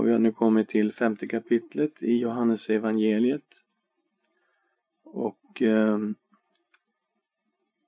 Och 0.00 0.06
vi 0.06 0.12
har 0.12 0.18
nu 0.18 0.32
kommit 0.32 0.68
till 0.68 0.92
femte 0.92 1.28
kapitlet 1.28 2.02
i 2.02 2.16
Johannes 2.16 2.70
evangeliet. 2.70 3.64
Och 5.02 5.62
eh, 5.62 5.98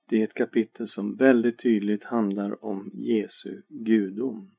det 0.09 0.19
är 0.19 0.23
ett 0.23 0.33
kapitel 0.33 0.87
som 0.87 1.15
väldigt 1.15 1.59
tydligt 1.59 2.03
handlar 2.03 2.65
om 2.65 2.91
Jesu 2.93 3.61
gudom. 3.67 4.51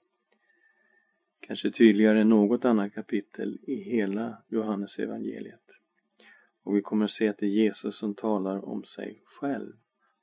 Kanske 1.41 1.71
tydligare 1.71 2.21
än 2.21 2.29
något 2.29 2.65
annat 2.65 2.95
kapitel 2.95 3.59
i 3.63 3.75
hela 3.75 4.43
Johannes 4.49 4.99
evangeliet. 4.99 5.81
Och 6.63 6.77
vi 6.77 6.83
kommer 6.83 7.05
att 7.05 7.11
se 7.11 7.29
att 7.29 7.39
det 7.39 7.47
är 7.47 7.51
Jesus 7.51 7.97
som 7.97 8.15
talar 8.15 8.65
om 8.65 8.85
sig 8.85 9.23
själv 9.25 9.73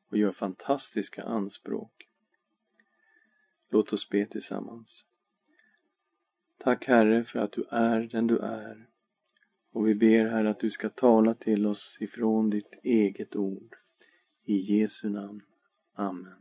och 0.10 0.18
gör 0.18 0.32
fantastiska 0.32 1.24
anspråk. 1.24 2.10
Låt 3.70 3.94
oss 3.94 4.10
be 4.10 4.26
tillsammans. 4.26 5.06
Tack 6.64 6.88
Herre 6.88 7.24
för 7.24 7.40
att 7.40 7.52
du 7.52 7.66
är 7.70 8.00
den 8.00 8.28
du 8.28 8.38
är. 8.38 8.88
Och 9.72 9.88
vi 9.88 9.96
ber 9.96 10.26
Herre 10.26 10.50
att 10.50 10.60
du 10.60 10.72
ska 10.72 10.90
tala 10.90 11.34
till 11.34 11.66
oss 11.66 11.98
ifrån 12.00 12.50
ditt 12.50 12.80
eget 12.84 13.36
ord. 13.36 13.76
I 14.44 14.58
Jesu 14.58 15.10
namn. 15.10 15.42
Amen. 15.94 16.34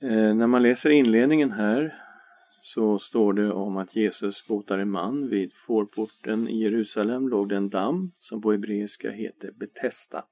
Eh, 0.00 0.34
när 0.34 0.46
man 0.46 0.62
läser 0.62 0.90
inledningen 0.90 1.52
här 1.52 2.04
så 2.60 2.98
står 2.98 3.32
det 3.32 3.52
om 3.52 3.76
att 3.76 3.96
Jesus 3.96 4.46
botar 4.46 4.78
en 4.78 4.90
man. 4.90 5.28
Vid 5.28 5.52
fårporten 5.52 6.48
i 6.48 6.62
Jerusalem 6.62 7.28
låg 7.28 7.48
det 7.48 7.56
en 7.56 7.70
damm 7.70 8.12
som 8.18 8.42
på 8.42 8.52
hebreiska 8.52 9.10
heter 9.10 9.52
Betesta. 9.52 10.24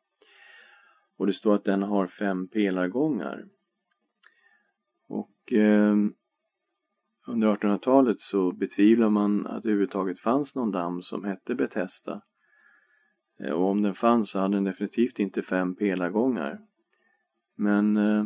Och 1.16 1.26
det 1.26 1.32
står 1.32 1.54
att 1.54 1.64
den 1.64 1.82
har 1.82 2.06
fem 2.06 2.48
pelargångar. 2.48 3.46
Och 5.48 5.52
eh, 5.52 5.96
under 7.26 7.56
1800-talet 7.56 8.20
så 8.20 8.52
betvivlar 8.52 9.10
man 9.10 9.46
att 9.46 9.62
det 9.62 9.68
överhuvudtaget 9.68 10.18
fanns 10.18 10.54
någon 10.54 10.72
damm 10.72 11.02
som 11.02 11.24
hette 11.24 11.54
Bethesda. 11.54 12.22
Eh, 13.40 13.50
och 13.50 13.70
om 13.70 13.82
den 13.82 13.94
fanns 13.94 14.30
så 14.30 14.38
hade 14.38 14.56
den 14.56 14.64
definitivt 14.64 15.18
inte 15.18 15.42
fem 15.42 15.74
pelargångar. 15.74 16.60
Men 17.56 17.96
eh, 17.96 18.24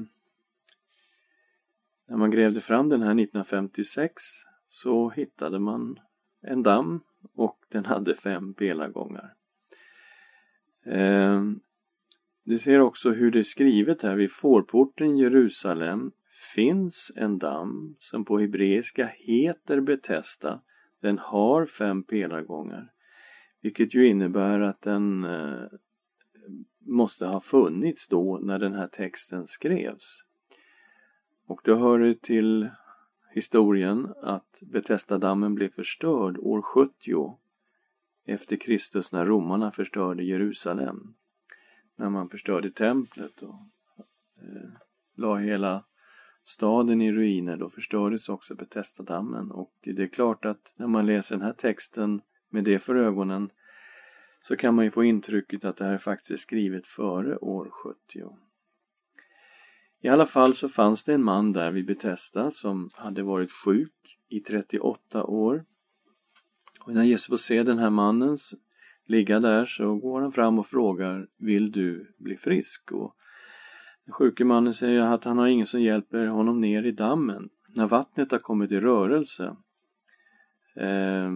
när 2.08 2.16
man 2.16 2.30
grävde 2.30 2.60
fram 2.60 2.88
den 2.88 3.02
här 3.02 3.10
1956 3.10 4.22
så 4.66 5.10
hittade 5.10 5.58
man 5.58 5.98
en 6.42 6.62
damm 6.62 7.00
och 7.34 7.58
den 7.68 7.84
hade 7.84 8.14
fem 8.14 8.54
pelargångar. 8.54 9.34
Eh, 10.86 11.42
du 12.44 12.58
ser 12.58 12.80
också 12.80 13.10
hur 13.10 13.30
det 13.30 13.38
är 13.38 13.42
skrivet 13.42 14.02
här 14.02 14.16
vid 14.16 14.32
fårporten 14.32 15.16
Jerusalem 15.16 16.12
finns 16.54 17.12
en 17.16 17.38
damm 17.38 17.96
som 17.98 18.24
på 18.24 18.38
hebreiska 18.38 19.12
heter 19.16 19.80
Betesta. 19.80 20.60
Den 21.00 21.18
har 21.18 21.66
fem 21.66 22.02
pelargångar. 22.02 22.92
Vilket 23.60 23.94
ju 23.94 24.06
innebär 24.08 24.60
att 24.60 24.82
den 24.82 25.24
eh, 25.24 25.64
måste 26.78 27.26
ha 27.26 27.40
funnits 27.40 28.08
då 28.08 28.38
när 28.38 28.58
den 28.58 28.74
här 28.74 28.88
texten 28.88 29.46
skrevs. 29.46 30.24
Och 31.46 31.60
då 31.64 31.74
hör 31.74 31.98
det 31.98 32.22
till 32.22 32.70
historien 33.30 34.14
att 34.22 34.62
Betestadammen 34.62 35.54
blev 35.54 35.68
förstörd 35.68 36.38
år 36.38 36.62
70 36.62 37.38
efter 38.24 38.56
Kristus 38.56 39.12
när 39.12 39.26
romarna 39.26 39.70
förstörde 39.70 40.24
Jerusalem. 40.24 41.14
När 41.96 42.08
man 42.08 42.28
förstörde 42.28 42.70
templet 42.70 43.42
och 43.42 43.60
eh, 44.42 44.70
la 45.14 45.36
hela 45.36 45.84
staden 46.42 47.02
i 47.02 47.12
ruiner, 47.12 47.56
då 47.56 47.70
förstördes 47.70 48.28
också 48.28 48.54
Betestadammen 48.54 49.50
och 49.50 49.72
det 49.82 50.02
är 50.02 50.06
klart 50.06 50.44
att 50.44 50.74
när 50.76 50.86
man 50.86 51.06
läser 51.06 51.36
den 51.36 51.44
här 51.44 51.52
texten 51.52 52.20
med 52.50 52.64
det 52.64 52.78
för 52.78 52.94
ögonen 52.94 53.50
så 54.42 54.56
kan 54.56 54.74
man 54.74 54.84
ju 54.84 54.90
få 54.90 55.04
intrycket 55.04 55.64
att 55.64 55.76
det 55.76 55.84
här 55.84 55.98
faktiskt 55.98 56.30
är 56.30 56.36
skrivet 56.36 56.86
före 56.86 57.36
år 57.36 57.70
70. 57.70 57.96
I 60.00 60.08
alla 60.08 60.26
fall 60.26 60.54
så 60.54 60.68
fanns 60.68 61.04
det 61.04 61.14
en 61.14 61.24
man 61.24 61.52
där 61.52 61.70
vid 61.70 61.86
Betesda 61.86 62.50
som 62.50 62.90
hade 62.94 63.22
varit 63.22 63.52
sjuk 63.52 64.18
i 64.28 64.40
38 64.40 65.24
år. 65.24 65.64
Och 66.80 66.94
när 66.94 67.04
Jesus 67.04 67.26
får 67.26 67.36
se 67.36 67.62
den 67.62 67.78
här 67.78 67.90
mannen 67.90 68.36
ligga 69.04 69.40
där 69.40 69.64
så 69.64 69.94
går 69.94 70.20
han 70.20 70.32
fram 70.32 70.58
och 70.58 70.66
frågar 70.66 71.28
Vill 71.38 71.72
du 71.72 72.14
bli 72.18 72.36
frisk? 72.36 72.92
Och 72.92 73.16
den 74.04 74.12
sjuke 74.12 74.44
mannen 74.44 74.74
säger 74.74 75.00
att 75.00 75.24
han 75.24 75.38
har 75.38 75.46
ingen 75.46 75.66
som 75.66 75.82
hjälper 75.82 76.26
honom 76.26 76.60
ner 76.60 76.82
i 76.82 76.92
dammen 76.92 77.50
när 77.68 77.86
vattnet 77.86 78.30
har 78.30 78.38
kommit 78.38 78.72
i 78.72 78.80
rörelse. 78.80 79.56
Eh, 80.76 81.32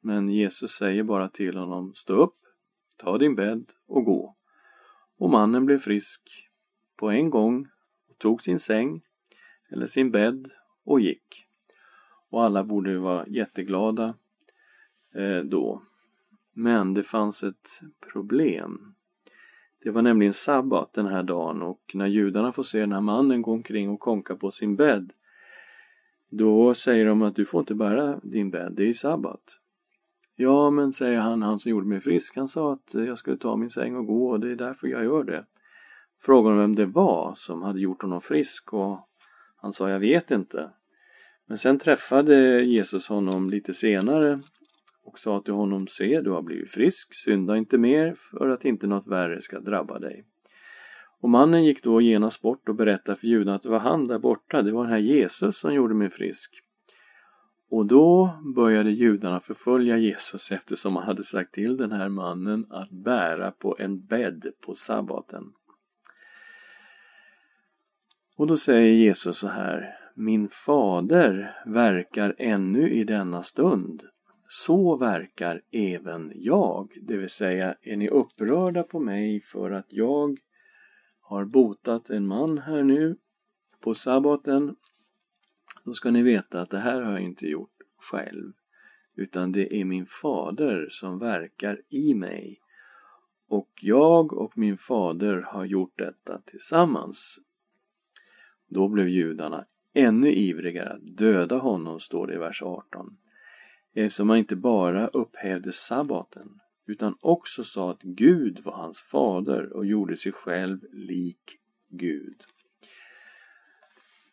men 0.00 0.28
Jesus 0.28 0.70
säger 0.70 1.02
bara 1.02 1.28
till 1.28 1.56
honom 1.56 1.94
Stå 1.94 2.14
upp, 2.14 2.36
ta 2.96 3.18
din 3.18 3.34
bädd 3.34 3.72
och 3.86 4.04
gå. 4.04 4.36
Och 5.16 5.30
mannen 5.30 5.66
blev 5.66 5.78
frisk 5.78 6.50
på 6.96 7.10
en 7.10 7.30
gång 7.30 7.68
och 8.08 8.18
tog 8.18 8.42
sin 8.42 8.58
säng 8.58 9.02
eller 9.68 9.86
sin 9.86 10.10
bädd 10.10 10.50
och 10.84 11.00
gick. 11.00 11.46
Och 12.30 12.44
alla 12.44 12.64
borde 12.64 12.98
vara 12.98 13.26
jätteglada 13.26 14.14
eh, 15.14 15.38
då. 15.38 15.82
Men 16.52 16.94
det 16.94 17.02
fanns 17.02 17.42
ett 17.42 17.80
problem. 18.12 18.94
Det 19.84 19.90
var 19.90 20.02
nämligen 20.02 20.34
sabbat 20.34 20.92
den 20.92 21.06
här 21.06 21.22
dagen 21.22 21.62
och 21.62 21.80
när 21.94 22.06
judarna 22.06 22.52
får 22.52 22.62
se 22.62 22.80
den 22.80 22.92
här 22.92 23.00
mannen 23.00 23.42
gå 23.42 23.52
omkring 23.52 23.90
och 23.90 24.00
konka 24.00 24.36
på 24.36 24.50
sin 24.50 24.76
bädd 24.76 25.12
då 26.36 26.74
säger 26.74 27.06
de 27.06 27.22
att 27.22 27.36
du 27.36 27.44
får 27.44 27.60
inte 27.60 27.74
bära 27.74 28.20
din 28.22 28.50
bädd, 28.50 28.72
det 28.72 28.88
är 28.88 28.92
sabbat. 28.92 29.58
Ja, 30.36 30.70
men 30.70 30.92
säger 30.92 31.18
han, 31.18 31.42
han 31.42 31.58
som 31.58 31.70
gjorde 31.70 31.86
mig 31.86 32.00
frisk, 32.00 32.36
han 32.36 32.48
sa 32.48 32.72
att 32.72 32.94
jag 32.94 33.18
skulle 33.18 33.36
ta 33.36 33.56
min 33.56 33.70
säng 33.70 33.96
och 33.96 34.06
gå 34.06 34.30
och 34.30 34.40
det 34.40 34.50
är 34.50 34.56
därför 34.56 34.88
jag 34.88 35.04
gör 35.04 35.24
det. 35.24 35.44
Frågade 36.22 36.56
vem 36.56 36.74
det 36.74 36.86
var 36.86 37.34
som 37.36 37.62
hade 37.62 37.80
gjort 37.80 38.02
honom 38.02 38.20
frisk 38.20 38.72
och 38.72 39.08
han 39.56 39.72
sa 39.72 39.90
jag 39.90 40.00
vet 40.00 40.30
inte. 40.30 40.70
Men 41.46 41.58
sen 41.58 41.78
träffade 41.78 42.62
Jesus 42.62 43.08
honom 43.08 43.50
lite 43.50 43.74
senare 43.74 44.40
och 45.14 45.18
sa 45.18 45.40
till 45.40 45.54
honom 45.54 45.86
se 45.86 46.20
du 46.20 46.30
har 46.30 46.42
blivit 46.42 46.70
frisk, 46.70 47.14
synda 47.14 47.56
inte 47.56 47.78
mer 47.78 48.14
för 48.30 48.48
att 48.48 48.64
inte 48.64 48.86
något 48.86 49.06
värre 49.06 49.40
ska 49.40 49.60
drabba 49.60 49.98
dig. 49.98 50.24
Och 51.20 51.28
mannen 51.28 51.64
gick 51.64 51.82
då 51.82 52.00
genast 52.00 52.42
bort 52.42 52.68
och 52.68 52.74
berättade 52.74 53.18
för 53.18 53.26
judarna 53.26 53.54
att 53.54 53.62
det 53.62 53.68
var 53.68 53.78
han 53.78 54.06
där 54.06 54.18
borta, 54.18 54.62
det 54.62 54.72
var 54.72 54.82
den 54.82 54.92
här 54.92 54.98
Jesus 54.98 55.58
som 55.58 55.74
gjorde 55.74 55.94
mig 55.94 56.10
frisk. 56.10 56.50
Och 57.70 57.86
då 57.86 58.38
började 58.54 58.90
judarna 58.90 59.40
förfölja 59.40 59.98
Jesus 59.98 60.50
eftersom 60.50 60.96
han 60.96 61.04
hade 61.04 61.24
sagt 61.24 61.54
till 61.54 61.76
den 61.76 61.92
här 61.92 62.08
mannen 62.08 62.66
att 62.70 62.90
bära 62.90 63.50
på 63.50 63.76
en 63.78 64.06
bädd 64.06 64.52
på 64.66 64.74
sabbaten. 64.74 65.44
Och 68.36 68.46
då 68.46 68.56
säger 68.56 68.94
Jesus 68.94 69.38
så 69.38 69.48
här 69.48 69.96
Min 70.14 70.48
fader 70.48 71.56
verkar 71.66 72.34
ännu 72.38 72.90
i 72.90 73.04
denna 73.04 73.42
stund. 73.42 74.02
Så 74.56 74.96
verkar 74.96 75.62
även 75.70 76.32
jag. 76.34 76.98
Det 77.02 77.16
vill 77.16 77.30
säga, 77.30 77.74
är 77.82 77.96
ni 77.96 78.08
upprörda 78.08 78.82
på 78.82 79.00
mig 79.00 79.40
för 79.40 79.70
att 79.70 79.92
jag 79.92 80.38
har 81.20 81.44
botat 81.44 82.10
en 82.10 82.26
man 82.26 82.58
här 82.58 82.82
nu 82.82 83.16
på 83.80 83.94
sabbaten 83.94 84.76
då 85.84 85.92
ska 85.92 86.10
ni 86.10 86.22
veta 86.22 86.60
att 86.60 86.70
det 86.70 86.78
här 86.78 87.02
har 87.02 87.12
jag 87.12 87.20
inte 87.20 87.46
gjort 87.46 87.78
själv 87.96 88.52
utan 89.14 89.52
det 89.52 89.80
är 89.80 89.84
min 89.84 90.06
fader 90.06 90.88
som 90.90 91.18
verkar 91.18 91.82
i 91.88 92.14
mig 92.14 92.60
och 93.48 93.70
jag 93.80 94.32
och 94.32 94.58
min 94.58 94.78
fader 94.78 95.40
har 95.40 95.64
gjort 95.64 95.98
detta 95.98 96.40
tillsammans. 96.46 97.38
Då 98.66 98.88
blev 98.88 99.08
judarna 99.08 99.64
ännu 99.92 100.34
ivrigare 100.34 100.92
att 100.92 101.16
döda 101.16 101.58
honom, 101.58 102.00
står 102.00 102.26
det 102.26 102.34
i 102.34 102.38
vers 102.38 102.62
18. 102.62 103.16
Eh, 103.94 104.04
Eftersom 104.04 104.28
han 104.28 104.38
inte 104.38 104.56
bara 104.56 105.08
upphävde 105.08 105.72
sabbaten 105.72 106.60
utan 106.86 107.16
också 107.20 107.64
sa 107.64 107.90
att 107.90 108.02
Gud 108.02 108.60
var 108.64 108.72
hans 108.72 109.00
fader 109.00 109.72
och 109.72 109.86
gjorde 109.86 110.16
sig 110.16 110.32
själv 110.32 110.78
lik 110.92 111.58
Gud. 111.88 112.42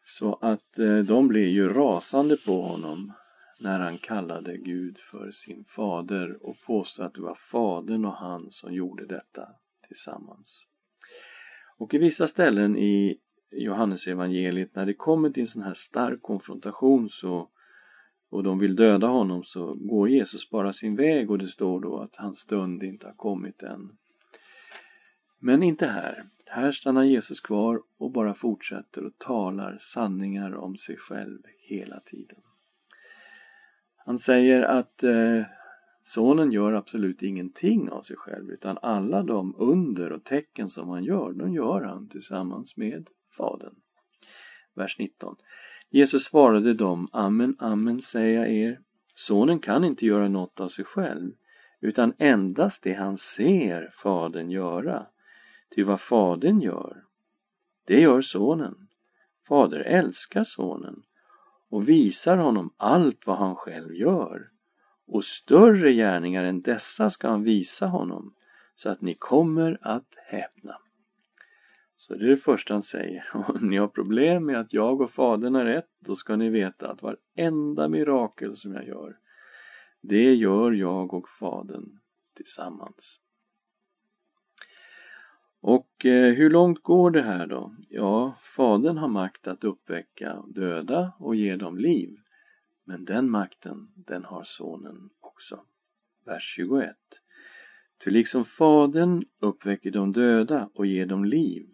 Så 0.04 0.34
att 0.34 0.80
eh, 0.80 0.98
de 0.98 1.28
blev 1.28 1.48
ju 1.48 1.74
rasande 1.74 2.38
på 2.38 2.62
honom 2.62 3.14
när 3.60 3.80
han 3.80 3.98
kallade 3.98 4.58
Gud 4.58 4.98
för 4.98 5.32
sin 5.32 5.64
fader 5.64 6.46
och 6.46 6.56
påstod 6.66 7.06
att 7.06 7.14
det 7.14 7.22
var 7.22 7.38
fadern 7.52 8.06
och 8.06 8.14
han 8.14 8.52
som 8.52 8.74
gjorde 8.74 9.06
detta 9.06 9.48
tillsammans. 9.88 10.68
Och 11.78 11.94
i 11.94 11.98
vissa 11.98 12.28
ställen 12.28 12.78
i 12.78 13.18
Johannesevangeliet 13.52 14.76
när 14.76 14.86
det 14.86 14.94
kommer 14.94 15.30
till 15.30 15.42
en 15.42 15.48
sån 15.48 15.62
här 15.62 15.74
stark 15.74 16.22
konfrontation 16.22 17.10
så 17.10 17.50
och 18.32 18.44
de 18.44 18.60
vill 18.60 18.76
döda 18.76 19.08
honom 19.08 19.44
så 19.44 19.74
går 19.74 20.10
Jesus 20.10 20.50
bara 20.50 20.74
sin 20.74 20.96
väg 20.96 21.32
och 21.32 21.38
det 21.38 21.48
står 21.48 21.80
då 21.80 22.00
att 22.00 22.16
hans 22.16 22.40
stund 22.40 22.84
inte 22.84 23.08
har 23.08 23.14
kommit 23.14 23.64
än. 23.64 23.98
Men 25.40 25.64
inte 25.64 25.86
här. 25.86 26.24
Här 26.46 26.72
stannar 26.72 27.04
Jesus 27.04 27.42
kvar 27.42 27.82
och 27.98 28.12
bara 28.12 28.34
fortsätter 28.34 29.06
och 29.06 29.18
talar 29.18 29.78
sanningar 29.82 30.56
om 30.56 30.78
sig 30.78 30.98
själv 30.98 31.40
hela 31.60 32.00
tiden. 32.00 32.40
Han 33.98 34.20
säger 34.20 34.62
att 34.62 35.04
eh, 35.04 35.44
sonen 36.04 36.52
gör 36.52 36.74
absolut 36.74 37.22
ingenting 37.22 37.90
av 37.90 38.02
sig 38.02 38.18
själv 38.18 38.52
utan 38.52 38.78
alla 38.82 39.24
de 39.24 39.56
under 39.58 40.12
och 40.12 40.24
tecken 40.24 40.70
som 40.70 40.90
han 40.90 41.04
gör, 41.04 41.34
de 41.34 41.54
gör 41.54 41.82
han 41.82 42.10
tillsammans 42.10 42.78
med 42.78 43.08
Fadern. 43.38 43.76
Vers 44.76 45.00
19. 45.00 45.36
Jesus 45.94 46.24
svarade 46.24 46.74
dem, 46.74 47.08
Amen, 47.12 47.56
amen 47.60 48.02
säger 48.02 48.40
jag 48.40 48.50
er, 48.52 48.80
sonen 49.16 49.60
kan 49.60 49.84
inte 49.84 50.06
göra 50.06 50.28
något 50.28 50.60
av 50.60 50.70
sig 50.70 50.86
själv 50.86 51.32
utan 51.82 52.14
endast 52.18 52.84
det 52.84 52.94
han 52.94 53.18
ser 53.18 53.92
Fadern 53.94 54.52
göra. 54.52 55.06
Ty 55.76 55.84
vad 55.84 56.02
Fadern 56.02 56.62
gör, 56.62 57.04
det 57.86 58.02
gör 58.02 58.22
Sonen. 58.22 58.88
Fader 59.48 59.80
älskar 59.80 60.44
Sonen 60.44 61.04
och 61.70 61.90
visar 61.90 62.38
honom 62.38 62.74
allt 62.78 63.28
vad 63.28 63.38
han 63.38 63.56
själv 63.56 63.96
gör. 63.96 64.50
Och 65.08 65.26
större 65.26 65.94
gärningar 65.94 66.44
än 66.44 66.62
dessa 66.62 67.10
ska 67.10 67.30
han 67.30 67.44
visa 67.44 67.86
honom 67.86 68.34
så 68.76 68.90
att 68.90 69.02
ni 69.02 69.14
kommer 69.14 69.78
att 69.82 70.16
häpna. 70.28 70.78
Så 72.02 72.16
det 72.16 72.26
är 72.26 72.30
det 72.30 72.38
första 72.38 72.74
han 72.74 72.84
säger. 72.84 73.26
Om 73.34 73.70
ni 73.70 73.78
har 73.78 73.88
problem 73.88 74.46
med 74.46 74.60
att 74.60 74.74
jag 74.74 75.02
och 75.02 75.12
Fadern 75.12 75.56
har 75.56 75.66
rätt, 75.66 75.90
då 76.00 76.16
ska 76.16 76.36
ni 76.36 76.50
veta 76.50 76.92
att 76.92 77.02
varenda 77.02 77.88
mirakel 77.88 78.56
som 78.56 78.74
jag 78.74 78.88
gör, 78.88 79.18
det 80.02 80.34
gör 80.36 80.72
jag 80.72 81.14
och 81.14 81.30
Fadern 81.30 82.00
tillsammans. 82.36 83.20
Och 85.60 86.06
eh, 86.06 86.34
hur 86.34 86.50
långt 86.50 86.84
går 86.84 87.12
det 87.12 87.22
här 87.22 87.48
då? 87.48 87.76
Ja, 87.90 88.38
Fadern 88.42 88.98
har 88.98 89.08
makt 89.08 89.48
att 89.48 89.64
uppväcka 89.64 90.44
döda 90.48 91.14
och 91.20 91.36
ge 91.36 91.56
dem 91.56 91.78
liv. 91.78 92.18
Men 92.84 93.06
den 93.06 93.30
makten, 93.30 93.88
den 93.96 94.26
har 94.26 94.44
Sonen 94.44 95.10
också. 95.20 95.62
Vers 96.26 96.54
21. 96.56 96.96
Ty 98.04 98.12
liksom 98.12 98.46
Fadern 98.46 99.24
uppväcker 99.40 99.92
de 99.92 100.12
döda 100.12 100.70
och 100.74 100.86
ger 100.86 101.06
dem 101.06 101.26
liv, 101.26 101.68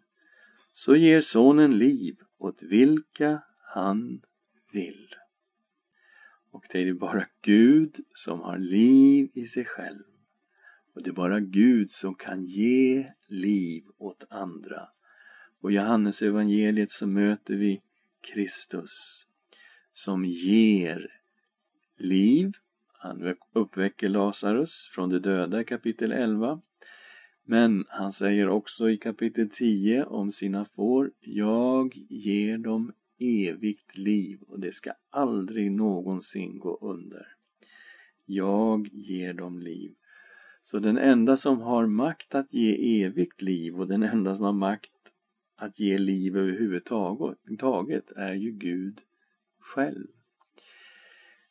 så 0.77 0.95
ger 0.95 1.21
Sonen 1.21 1.77
liv 1.77 2.15
åt 2.37 2.63
vilka 2.63 3.41
han 3.73 4.21
vill. 4.73 5.15
Och 6.51 6.65
det 6.71 6.81
är 6.81 6.93
bara 6.93 7.27
Gud 7.41 7.95
som 8.13 8.41
har 8.41 8.57
liv 8.57 9.29
i 9.33 9.47
sig 9.47 9.65
själv. 9.65 10.03
Och 10.93 11.03
det 11.03 11.09
är 11.09 11.13
bara 11.13 11.39
Gud 11.39 11.91
som 11.91 12.15
kan 12.15 12.43
ge 12.43 13.11
liv 13.27 13.83
åt 13.97 14.23
andra. 14.29 14.89
Och 15.61 15.71
i 15.71 15.75
Johannes 15.75 16.21
evangeliet 16.21 16.91
så 16.91 17.07
möter 17.07 17.55
vi 17.55 17.81
Kristus 18.21 19.25
som 19.93 20.25
ger 20.25 21.21
liv. 21.97 22.51
Han 22.91 23.35
uppväcker 23.53 24.07
Lazarus 24.07 24.89
från 24.93 25.09
de 25.09 25.19
döda 25.19 25.63
kapitel 25.63 26.11
11. 26.11 26.61
Men 27.49 27.85
han 27.89 28.13
säger 28.13 28.49
också 28.49 28.89
i 28.89 28.97
kapitel 28.97 29.49
10 29.49 30.03
om 30.03 30.31
sina 30.31 30.65
får 30.65 31.11
Jag 31.19 31.97
ger 32.09 32.57
dem 32.57 32.93
evigt 33.19 33.97
liv 33.97 34.39
och 34.47 34.59
det 34.59 34.71
ska 34.71 34.91
aldrig 35.09 35.71
någonsin 35.71 36.59
gå 36.59 36.77
under. 36.81 37.27
Jag 38.25 38.89
ger 38.93 39.33
dem 39.33 39.59
liv. 39.59 39.95
Så 40.63 40.79
den 40.79 40.97
enda 40.97 41.37
som 41.37 41.61
har 41.61 41.85
makt 41.85 42.35
att 42.35 42.53
ge 42.53 43.03
evigt 43.03 43.41
liv 43.41 43.79
och 43.79 43.87
den 43.87 44.03
enda 44.03 44.35
som 44.35 44.45
har 44.45 44.53
makt 44.53 44.91
att 45.55 45.79
ge 45.79 45.97
liv 45.97 46.37
överhuvudtaget 46.37 48.11
är 48.11 48.33
ju 48.33 48.51
Gud 48.51 48.99
själv. 49.59 50.07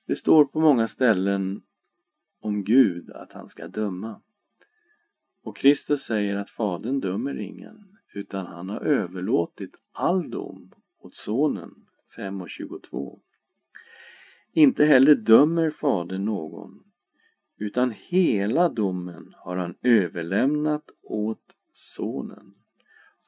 Det 0.06 0.16
står 0.16 0.44
på 0.44 0.60
många 0.60 0.88
ställen 0.88 1.62
om 2.40 2.64
Gud 2.64 3.10
att 3.10 3.32
han 3.32 3.48
ska 3.48 3.68
döma. 3.68 4.20
Och 5.46 5.56
Kristus 5.56 6.02
säger 6.02 6.36
att 6.36 6.50
Fadern 6.50 7.00
dömer 7.00 7.40
ingen 7.40 7.98
utan 8.14 8.46
han 8.46 8.68
har 8.68 8.80
överlåtit 8.80 9.76
all 9.92 10.30
dom 10.30 10.72
åt 10.98 11.14
Sonen 11.14 11.70
5.22. 12.16 13.20
Inte 14.52 14.84
heller 14.84 15.14
dömer 15.14 15.70
Fadern 15.70 16.24
någon 16.24 16.82
utan 17.58 17.90
hela 17.90 18.68
domen 18.68 19.34
har 19.36 19.56
han 19.56 19.74
överlämnat 19.82 20.90
åt 21.02 21.56
Sonen. 21.72 22.54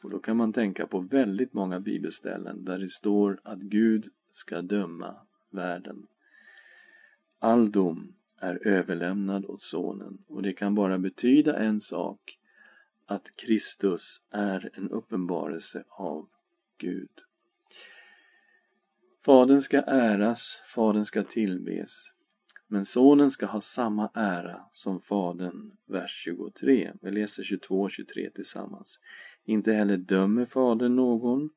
Och 0.02 0.10
då 0.10 0.18
kan 0.18 0.36
man 0.36 0.52
tänka 0.52 0.86
på 0.86 1.00
väldigt 1.00 1.52
många 1.52 1.80
bibelställen 1.80 2.64
där 2.64 2.78
det 2.78 2.88
står 2.88 3.40
att 3.42 3.60
Gud 3.60 4.04
ska 4.32 4.62
döma 4.62 5.16
världen. 5.50 6.06
All 7.38 7.72
dom 7.72 8.17
är 8.40 8.66
överlämnad 8.66 9.44
åt 9.44 9.62
Sonen 9.62 10.18
och 10.28 10.42
det 10.42 10.52
kan 10.52 10.74
bara 10.74 10.98
betyda 10.98 11.58
en 11.58 11.80
sak 11.80 12.38
att 13.06 13.36
Kristus 13.36 14.20
är 14.30 14.70
en 14.74 14.90
uppenbarelse 14.90 15.84
av 15.88 16.28
Gud. 16.78 17.10
Fadern 19.24 19.60
ska 19.60 19.82
äras, 19.82 20.62
Fadern 20.74 21.04
ska 21.04 21.24
tillbes. 21.24 22.12
Men 22.66 22.84
sonen 22.84 23.30
ska 23.30 23.46
ha 23.46 23.60
samma 23.60 24.10
ära 24.14 24.60
som 24.72 25.00
fadern, 25.00 25.70
vers 25.86 26.22
23. 26.24 26.92
Vi 27.02 27.10
läser 27.10 27.42
22 27.42 27.80
och 27.80 27.90
23 27.90 28.30
tillsammans. 28.30 29.00
Inte 29.44 29.72
heller 29.72 29.96
dömer 29.96 30.46
fadern 30.46 30.96
någon, 30.96 31.50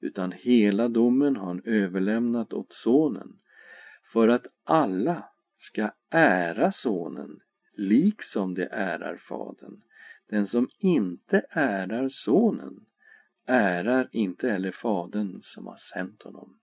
utan 0.00 0.32
hela 0.32 0.88
domen 0.88 1.36
har 1.36 1.46
han 1.46 1.62
överlämnat 1.64 2.52
åt 2.52 2.72
sonen, 2.72 3.38
för 4.12 4.28
att 4.28 4.46
alla 4.64 5.24
ska 5.58 5.90
ära 6.10 6.72
sonen, 6.72 7.40
liksom 7.72 8.54
de 8.54 8.68
ärar 8.70 9.16
fadern. 9.16 9.82
Den 10.26 10.46
som 10.46 10.68
inte 10.78 11.46
ärar 11.50 12.08
sonen 12.08 12.86
ärar 13.46 14.08
inte 14.12 14.48
heller 14.48 14.72
fadern 14.72 15.40
som 15.40 15.66
har 15.66 15.76
sänt 15.76 16.22
honom. 16.22 16.58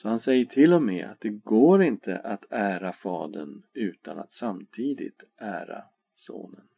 Så 0.00 0.08
han 0.08 0.20
säger 0.20 0.44
till 0.44 0.72
och 0.72 0.82
med 0.82 1.10
att 1.10 1.20
det 1.20 1.28
går 1.28 1.82
inte 1.82 2.18
att 2.18 2.44
ära 2.50 2.92
Fadern 2.92 3.62
utan 3.72 4.18
att 4.18 4.32
samtidigt 4.32 5.22
ära 5.36 5.84
Sonen. 6.14 6.68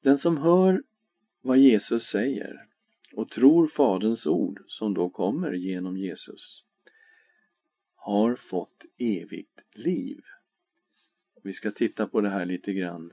Den 0.00 0.18
som 0.18 0.36
hör 0.36 0.82
vad 1.40 1.58
Jesus 1.58 2.06
säger 2.06 2.66
och 3.12 3.28
tror 3.28 3.66
Faderns 3.66 4.26
ord 4.26 4.62
som 4.66 4.94
då 4.94 5.10
kommer 5.10 5.52
genom 5.52 5.96
Jesus 5.96 6.64
har 8.02 8.36
fått 8.36 8.86
evigt 8.98 9.60
liv. 9.72 10.24
Vi 11.42 11.52
ska 11.52 11.70
titta 11.70 12.06
på 12.06 12.20
det 12.20 12.28
här 12.28 12.46
lite 12.46 12.72
grann 12.72 13.12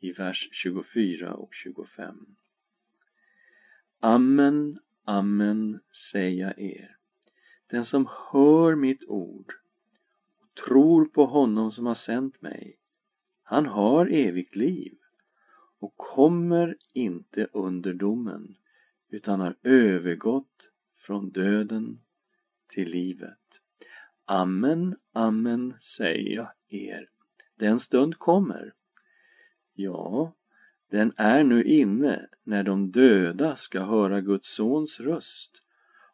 i 0.00 0.12
vers 0.12 0.48
24 0.52 1.34
och 1.34 1.54
25. 1.54 2.26
Amen, 4.00 4.78
Amen 5.04 5.80
säger 6.10 6.46
jag 6.46 6.58
er. 6.58 6.96
Den 7.66 7.84
som 7.84 8.08
hör 8.32 8.74
mitt 8.74 9.04
ord 9.04 9.52
och 10.40 10.54
tror 10.64 11.04
på 11.04 11.26
honom 11.26 11.72
som 11.72 11.86
har 11.86 11.94
sänt 11.94 12.42
mig, 12.42 12.78
han 13.42 13.66
har 13.66 14.06
evigt 14.06 14.56
liv 14.56 14.98
och 15.78 15.96
kommer 15.96 16.76
inte 16.92 17.48
under 17.52 17.94
domen 17.94 18.56
utan 19.08 19.40
har 19.40 19.56
övergått 19.62 20.70
från 20.96 21.30
döden 21.30 22.00
till 22.68 22.90
livet. 22.90 23.60
Amen, 24.30 24.96
amen 25.12 25.74
säger 25.80 26.36
jag 26.36 26.50
er. 26.68 27.08
Den 27.56 27.80
stund 27.80 28.18
kommer. 28.18 28.74
Ja, 29.74 30.32
den 30.90 31.12
är 31.16 31.44
nu 31.44 31.64
inne 31.64 32.28
när 32.42 32.62
de 32.62 32.90
döda 32.90 33.56
ska 33.56 33.80
höra 33.80 34.20
Guds 34.20 34.54
sons 34.54 35.00
röst 35.00 35.62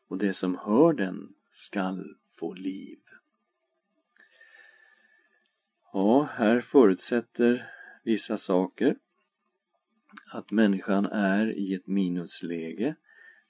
och 0.08 0.18
det 0.18 0.34
som 0.34 0.58
hör 0.58 0.92
den 0.92 1.34
skall 1.52 2.16
få 2.38 2.54
liv. 2.54 2.98
Ja, 5.92 6.22
här 6.22 6.60
förutsätter 6.60 7.70
vissa 8.02 8.36
saker 8.36 8.96
att 10.32 10.50
människan 10.50 11.06
är 11.06 11.58
i 11.58 11.74
ett 11.74 11.86
minusläge 11.86 12.94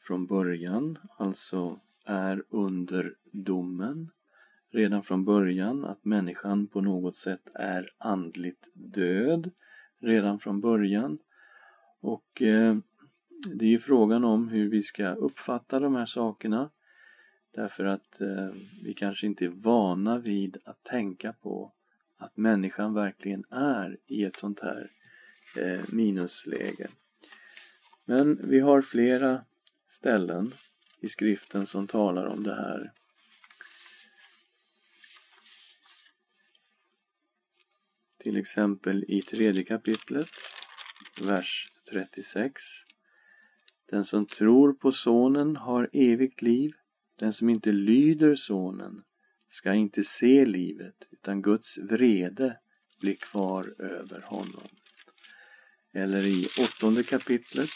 från 0.00 0.26
början, 0.26 0.99
alltså 1.18 1.80
är 2.04 2.44
under 2.49 3.14
domen 3.33 4.11
redan 4.75 5.02
från 5.02 5.25
början, 5.25 5.85
att 5.85 6.04
människan 6.04 6.66
på 6.66 6.81
något 6.81 7.16
sätt 7.16 7.49
är 7.54 7.90
andligt 7.99 8.69
död 8.75 9.50
redan 10.00 10.38
från 10.38 10.61
början. 10.61 11.19
Och 12.00 12.43
eh, 12.43 12.76
det 13.54 13.64
är 13.64 13.69
ju 13.69 13.78
frågan 13.78 14.25
om 14.25 14.49
hur 14.49 14.71
vi 14.71 14.83
ska 14.83 15.09
uppfatta 15.09 15.81
de 15.81 15.95
här 15.95 16.07
sakerna. 16.07 16.71
Därför 17.54 17.85
att 17.85 18.21
eh, 18.21 18.49
vi 18.85 18.95
kanske 18.95 19.26
inte 19.26 19.45
är 19.45 19.49
vana 19.49 20.19
vid 20.19 20.57
att 20.64 20.85
tänka 20.85 21.33
på 21.33 21.73
att 22.16 22.37
människan 22.37 22.95
verkligen 22.95 23.45
är 23.50 23.99
i 24.07 24.25
ett 24.25 24.37
sånt 24.37 24.61
här 24.61 24.90
eh, 25.57 25.81
minusläge. 25.88 26.88
Men 28.04 28.49
vi 28.49 28.61
har 28.61 28.83
flera 28.83 29.45
ställen 29.87 30.54
i 31.00 31.09
skriften 31.09 31.66
som 31.66 31.87
talar 31.87 32.26
om 32.26 32.43
det 32.43 32.54
här. 32.54 32.93
Till 38.25 38.37
exempel 38.37 39.04
i 39.09 39.23
tredje 39.23 39.64
kapitlet, 39.64 40.28
vers 41.21 41.69
36. 41.90 42.62
Den 43.90 44.04
som 44.04 44.26
tror 44.26 44.73
på 44.73 44.93
Sonen 44.93 45.57
har 45.57 45.90
evigt 45.93 46.43
liv. 46.43 46.73
Den 47.19 47.33
som 47.33 47.49
inte 47.49 47.73
lyder 47.73 48.35
Sonen 48.35 49.02
ska 49.49 49.75
inte 49.75 50.04
se 50.04 50.45
livet, 50.45 50.95
utan 51.11 51.43
Guds 51.43 51.78
vrede 51.78 52.59
blir 53.00 53.14
kvar 53.14 53.75
över 53.78 54.21
honom. 54.21 54.69
Eller 55.93 56.26
i 56.26 56.49
åttonde 56.61 57.02
kapitlet. 57.02 57.71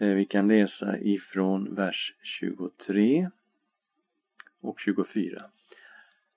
Eh, 0.00 0.08
vi 0.08 0.24
kan 0.24 0.48
läsa 0.48 0.98
ifrån 0.98 1.74
vers 1.74 2.14
23 2.22 3.30
och 4.60 4.80
24. 4.80 5.44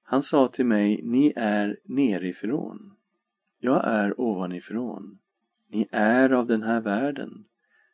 Han 0.03 0.23
sa 0.23 0.47
till 0.47 0.65
mig, 0.65 1.01
ni 1.03 1.33
är 1.35 1.79
nerifrån. 1.83 2.95
Jag 3.59 3.87
är 3.87 4.21
ovanifrån. 4.21 5.19
Ni 5.67 5.87
är 5.91 6.29
av 6.29 6.47
den 6.47 6.63
här 6.63 6.81
världen. 6.81 7.45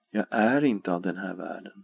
Jag 0.10 0.26
är 0.30 0.64
inte 0.64 0.92
av 0.92 1.02
den 1.02 1.18
här 1.18 1.34
världen. 1.34 1.84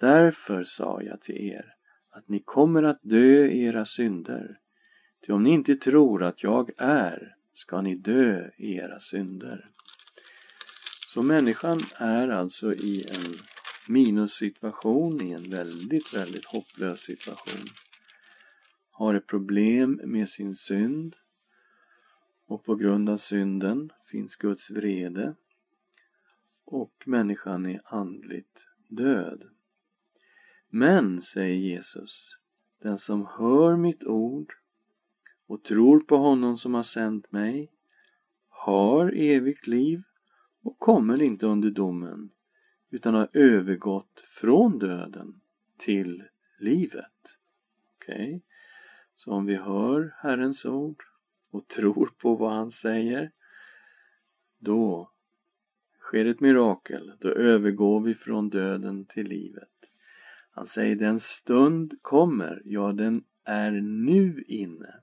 Därför 0.00 0.64
sa 0.64 1.02
jag 1.02 1.20
till 1.20 1.36
er 1.36 1.74
att 2.10 2.28
ni 2.28 2.40
kommer 2.40 2.82
att 2.82 3.00
dö 3.02 3.46
i 3.46 3.64
era 3.64 3.84
synder. 3.84 4.58
Ty 5.26 5.32
om 5.32 5.42
ni 5.42 5.50
inte 5.50 5.76
tror 5.76 6.22
att 6.22 6.42
jag 6.42 6.70
är, 6.78 7.36
ska 7.54 7.80
ni 7.80 7.94
dö 7.94 8.50
i 8.56 8.74
era 8.76 9.00
synder. 9.00 9.70
Så 11.14 11.22
människan 11.22 11.80
är 11.96 12.28
alltså 12.28 12.72
i 12.72 13.04
en 13.08 13.34
minussituation, 13.88 15.22
i 15.22 15.32
en 15.32 15.50
väldigt, 15.50 16.14
väldigt 16.14 16.44
hopplös 16.44 17.00
situation. 17.00 17.66
Har 18.90 19.14
ett 19.14 19.26
problem 19.26 20.00
med 20.04 20.28
sin 20.28 20.54
synd 20.54 21.16
och 22.46 22.64
på 22.64 22.74
grund 22.74 23.10
av 23.10 23.16
synden 23.16 23.92
finns 24.10 24.36
Guds 24.36 24.70
vrede 24.70 25.34
och 26.64 27.02
människan 27.06 27.66
är 27.66 27.80
andligt 27.84 28.66
död. 28.88 29.44
Men, 30.68 31.22
säger 31.22 31.54
Jesus, 31.54 32.38
den 32.82 32.98
som 32.98 33.26
hör 33.26 33.76
mitt 33.76 34.04
ord 34.04 34.52
och 35.46 35.64
tror 35.64 36.00
på 36.00 36.16
honom 36.16 36.58
som 36.58 36.74
har 36.74 36.82
sänt 36.82 37.32
mig 37.32 37.70
har 38.48 39.12
evigt 39.16 39.66
liv 39.66 40.02
och 40.64 40.78
kommer 40.78 41.22
inte 41.22 41.46
under 41.46 41.70
domen 41.70 42.30
utan 42.90 43.14
har 43.14 43.28
övergått 43.32 44.20
från 44.40 44.78
döden 44.78 45.40
till 45.76 46.22
livet. 46.58 47.36
Okej? 47.96 48.26
Okay? 48.26 48.40
Så 49.14 49.32
om 49.32 49.46
vi 49.46 49.54
hör 49.54 50.14
Herrens 50.18 50.64
ord 50.64 51.02
och 51.50 51.68
tror 51.68 52.10
på 52.18 52.34
vad 52.34 52.52
han 52.52 52.70
säger 52.70 53.30
då 54.58 55.10
sker 56.00 56.24
ett 56.24 56.40
mirakel. 56.40 57.12
Då 57.20 57.28
övergår 57.28 58.00
vi 58.00 58.14
från 58.14 58.48
döden 58.48 59.04
till 59.04 59.28
livet. 59.28 59.68
Han 60.50 60.66
säger 60.66 60.96
den 60.96 61.20
stund 61.20 61.94
kommer, 62.02 62.62
ja 62.64 62.92
den 62.92 63.24
är 63.44 63.70
nu 63.80 64.44
inne, 64.46 64.94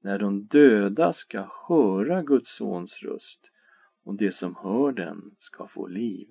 när 0.00 0.18
de 0.18 0.46
döda 0.46 1.12
ska 1.12 1.48
höra 1.68 2.22
Guds 2.22 2.56
sons 2.56 3.02
röst 3.02 3.50
och 4.08 4.16
det 4.16 4.32
som 4.32 4.56
hör 4.56 4.92
den 4.92 5.34
ska 5.38 5.66
få 5.66 5.86
liv. 5.86 6.28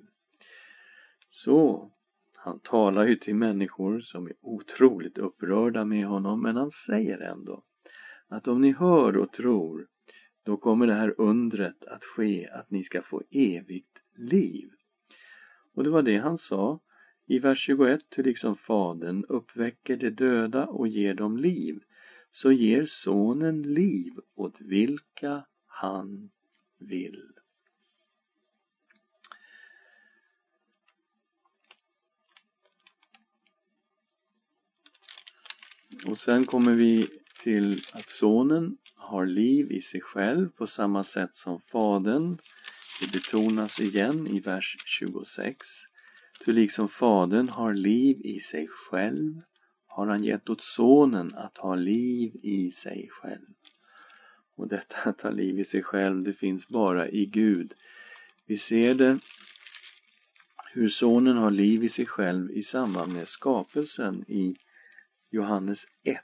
Så, 1.30 1.92
han 2.36 2.60
talar 2.60 3.08
ju 3.08 3.16
till 3.16 3.36
människor 3.36 4.00
som 4.00 4.28
är 4.28 4.34
otroligt 4.42 5.18
upprörda 5.18 5.86
med 5.86 6.06
honom 6.06 6.42
men 6.42 6.56
han 6.56 6.72
säger 6.72 7.20
ändå 7.20 7.64
att 8.28 8.48
om 8.48 8.62
ni 8.62 8.72
hör 8.72 9.18
och 9.18 9.32
tror 9.32 9.88
då 10.44 10.58
kommer 10.58 10.88
det 10.88 10.94
här 10.94 11.22
undret 11.22 11.86
att 11.86 12.04
ske 12.04 12.48
att 12.48 12.72
ni 12.72 12.84
ska 12.84 13.02
få 13.02 13.24
evigt 13.32 13.98
liv. 14.16 14.70
Och 15.74 15.84
det 15.84 15.90
var 15.90 16.02
det 16.02 16.18
han 16.18 16.38
sa 16.38 16.80
i 17.26 17.40
vers 17.40 17.60
21, 17.60 18.02
hur 18.16 18.24
liksom 18.24 18.56
Fadern 18.56 19.26
uppväcker 19.30 19.98
de 19.98 20.10
döda 20.10 20.66
och 20.66 20.88
ger 20.88 21.14
dem 21.14 21.38
liv, 21.38 21.80
så 22.32 22.52
ger 22.52 22.86
Sonen 22.86 23.62
liv 23.62 24.14
åt 24.36 24.62
vilka 24.62 25.46
han 25.66 26.30
vill. 26.80 27.24
Och 36.06 36.18
sen 36.18 36.46
kommer 36.46 36.74
vi 36.74 37.08
till 37.44 37.82
att 37.94 38.08
Sonen 38.08 38.78
har 38.96 39.26
liv 39.26 39.72
i 39.72 39.82
sig 39.82 40.02
själv 40.02 40.50
på 40.50 40.68
samma 40.68 41.04
sätt 41.04 41.36
som 41.36 41.62
Fadern. 41.62 42.38
Det 43.02 43.12
betonas 43.12 43.80
igen 43.80 44.28
i 44.28 44.40
vers 44.40 44.78
26. 44.86 45.68
Ty 46.46 46.52
liksom 46.52 46.90
Fadern 46.90 47.50
har 47.50 47.74
liv 47.74 48.22
i 48.24 48.40
sig 48.40 48.68
själv 48.68 49.42
har 49.88 50.08
han 50.08 50.24
gett 50.24 50.50
åt 50.50 50.62
Sonen 50.62 51.36
att 51.36 51.58
ha 51.58 51.76
liv 51.76 52.32
i 52.44 52.72
sig 52.72 53.08
själv. 53.12 53.54
Och 54.56 54.68
detta 54.68 55.10
att 55.10 55.22
ha 55.22 55.30
liv 55.30 55.60
i 55.60 55.66
sig 55.66 55.84
själv, 55.84 56.24
det 56.24 56.34
finns 56.34 56.68
bara 56.68 57.10
i 57.10 57.26
Gud. 57.26 57.74
Vi 58.46 58.58
ser 58.58 58.94
det 58.94 59.20
hur 60.72 60.90
Sonen 60.90 61.38
har 61.38 61.52
liv 61.52 61.84
i 61.84 61.90
sig 61.90 62.06
själv 62.06 62.52
i 62.52 62.64
samband 62.64 63.14
med 63.14 63.28
skapelsen 63.28 64.26
i 64.28 64.56
Johannes 65.38 65.88
1. 66.04 66.20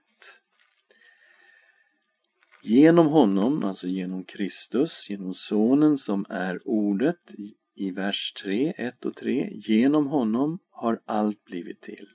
Genom 2.62 3.08
honom, 3.08 3.64
alltså 3.64 3.88
genom 3.88 4.24
Kristus, 4.24 5.10
genom 5.10 5.34
Sonen 5.34 5.98
som 5.98 6.26
är 6.30 6.68
Ordet, 6.68 7.32
i 7.76 7.92
vers 7.92 8.34
3, 8.44 8.74
1 8.78 9.06
och 9.06 9.16
3. 9.16 9.50
Genom 9.54 10.08
honom 10.08 10.60
har 10.72 11.00
allt 11.06 11.46
blivit 11.46 11.82
till. 11.82 12.08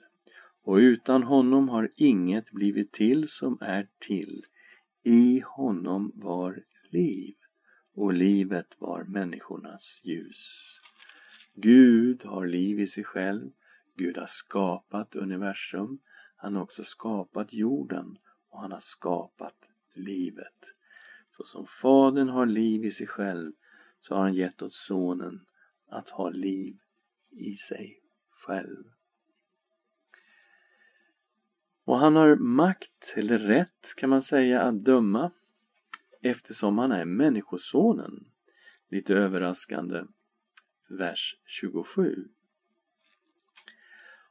Och 0.62 0.76
utan 0.76 1.22
honom 1.22 1.68
har 1.68 1.90
inget 1.96 2.50
blivit 2.50 2.92
till 2.92 3.28
som 3.28 3.58
är 3.60 3.88
till. 3.98 4.44
I 5.02 5.42
honom 5.46 6.12
var 6.14 6.62
liv 6.90 7.34
och 7.94 8.12
livet 8.12 8.76
var 8.78 9.04
människornas 9.04 10.00
ljus. 10.04 10.74
Gud 11.54 12.24
har 12.24 12.46
liv 12.46 12.80
i 12.80 12.86
sig 12.86 13.04
själv. 13.04 13.50
Gud 13.96 14.16
har 14.16 14.26
skapat 14.26 15.16
universum. 15.16 15.98
Han 16.40 16.54
har 16.54 16.62
också 16.62 16.84
skapat 16.84 17.52
jorden 17.52 18.18
och 18.48 18.60
han 18.60 18.72
har 18.72 18.80
skapat 18.80 19.54
livet. 19.94 20.74
Så 21.36 21.44
som 21.44 21.66
Fadern 21.66 22.28
har 22.28 22.46
liv 22.46 22.84
i 22.84 22.90
sig 22.90 23.06
själv 23.06 23.52
så 24.00 24.14
har 24.14 24.22
han 24.22 24.34
gett 24.34 24.62
åt 24.62 24.72
Sonen 24.72 25.46
att 25.88 26.10
ha 26.10 26.30
liv 26.30 26.78
i 27.30 27.56
sig 27.56 28.00
själv. 28.30 28.84
Och 31.84 31.98
han 31.98 32.16
har 32.16 32.36
makt, 32.36 33.12
eller 33.16 33.38
rätt 33.38 33.94
kan 33.96 34.10
man 34.10 34.22
säga, 34.22 34.62
att 34.62 34.84
döma 34.84 35.30
eftersom 36.20 36.78
han 36.78 36.92
är 36.92 37.04
Människosonen. 37.04 38.24
Lite 38.88 39.14
överraskande, 39.14 40.04
vers 40.88 41.36
27. 41.44 42.28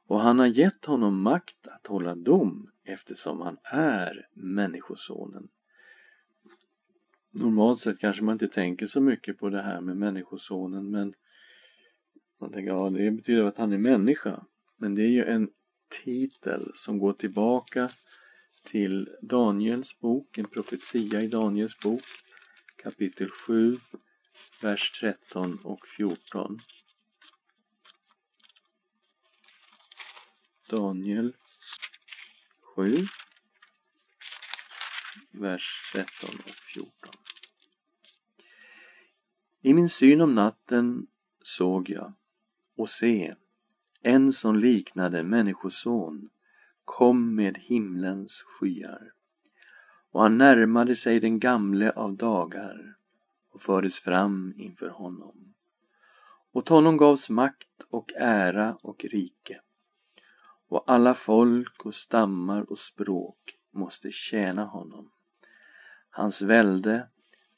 Och 0.08 0.20
han 0.20 0.40
har 0.40 0.48
gett 0.48 0.86
honom 0.86 1.22
makt 1.22 1.68
att 1.68 1.88
hålla 1.88 2.16
dom 2.16 2.72
eftersom 2.84 3.42
han 3.42 3.58
är 3.64 4.28
Människosonen. 4.34 5.48
Normalt 7.32 7.80
sett 7.80 8.00
kanske 8.00 8.24
man 8.24 8.34
inte 8.34 8.48
tänker 8.48 8.88
så 8.88 9.02
mycket 9.02 9.40
på 9.40 9.50
det 9.50 9.62
här 9.62 9.82
med 9.82 9.98
Människosonen 9.98 10.92
men 10.92 11.14
man 12.40 12.52
tänker, 12.52 12.72
ja 12.72 12.90
det 12.90 13.12
betyder 13.12 13.44
att 13.44 13.58
han 13.58 13.74
är 13.74 13.78
människa. 13.78 14.46
Men 14.78 14.96
det 14.96 15.02
är 15.02 15.10
ju 15.10 15.24
en 15.24 15.50
titel 16.04 16.72
som 16.76 17.00
går 17.00 17.14
tillbaka 17.14 17.90
till 18.64 19.10
Daniels 19.22 20.00
bok, 20.00 20.38
en 20.38 20.46
profetia 20.46 21.22
i 21.22 21.28
Daniels 21.28 21.80
bok, 21.80 22.04
kapitel 22.84 23.30
7, 23.30 23.78
vers 24.62 25.00
13 25.00 25.60
och 25.64 25.88
14. 25.98 26.60
Daniel 30.70 31.34
7, 32.76 33.08
vers 35.32 35.92
13 35.94 36.30
och 36.46 36.56
14. 36.74 36.92
I 39.62 39.74
min 39.74 39.90
syn 39.90 40.22
om 40.22 40.36
natten 40.36 41.08
såg 41.44 41.90
jag 41.90 42.14
och 42.78 42.90
se, 42.90 43.36
en 44.02 44.34
som 44.34 44.56
liknade 44.56 45.24
Människoson 45.24 46.30
kom 46.86 47.36
med 47.36 47.58
himlens 47.58 48.44
skyar. 48.46 49.12
och 50.12 50.22
han 50.22 50.38
närmade 50.38 50.96
sig 50.96 51.20
den 51.20 51.40
gamle 51.40 51.92
av 51.92 52.16
dagar 52.16 52.96
och 53.50 53.62
fördes 53.62 54.00
fram 54.00 54.54
inför 54.58 54.90
honom. 54.90 55.54
Åt 56.52 56.70
honom 56.70 56.98
gavs 56.98 57.30
makt 57.30 57.84
och 57.90 58.12
ära 58.14 58.78
och 58.82 59.06
rike 59.06 59.62
och 60.68 60.84
alla 60.92 61.16
folk 61.16 61.86
och 61.86 61.96
stammar 61.96 62.72
och 62.72 62.80
språk 62.80 63.58
måste 63.72 64.12
tjäna 64.12 64.64
honom. 64.64 65.12
Hans 66.10 66.42
välde 66.42 67.10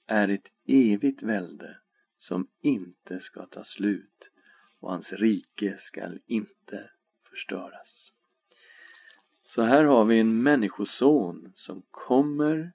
är 0.06 0.28
ett 0.28 0.48
evigt 0.66 1.24
välde 1.24 1.78
som 2.18 2.48
inte 2.62 3.20
ska 3.20 3.46
ta 3.46 3.64
slut 3.64 4.32
och 4.80 4.90
hans 4.90 5.14
rike 5.14 5.78
skall 5.80 6.20
inte 6.26 6.90
förstöras. 7.30 8.14
Så 9.46 9.62
här 9.62 9.84
har 9.84 10.06
vi 10.06 10.20
en 10.20 10.44
människoson 10.44 11.52
som 11.56 11.84
kommer 11.92 12.72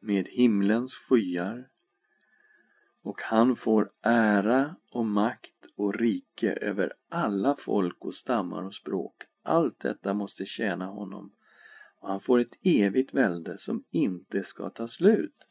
med 0.00 0.26
himlens 0.28 0.94
skyar 0.94 1.68
och 3.08 3.22
han 3.22 3.56
får 3.56 3.90
ära 4.02 4.76
och 4.90 5.06
makt 5.06 5.66
och 5.76 5.94
rike 5.94 6.52
över 6.52 6.92
alla 7.08 7.56
folk 7.56 8.04
och 8.04 8.14
stammar 8.14 8.62
och 8.62 8.74
språk. 8.74 9.14
Allt 9.42 9.80
detta 9.80 10.14
måste 10.14 10.46
tjäna 10.46 10.86
honom 10.86 11.32
och 12.00 12.08
han 12.08 12.20
får 12.20 12.38
ett 12.38 12.58
evigt 12.62 13.14
välde 13.14 13.58
som 13.58 13.84
inte 13.90 14.44
ska 14.44 14.70
ta 14.70 14.88
slut 14.88 15.46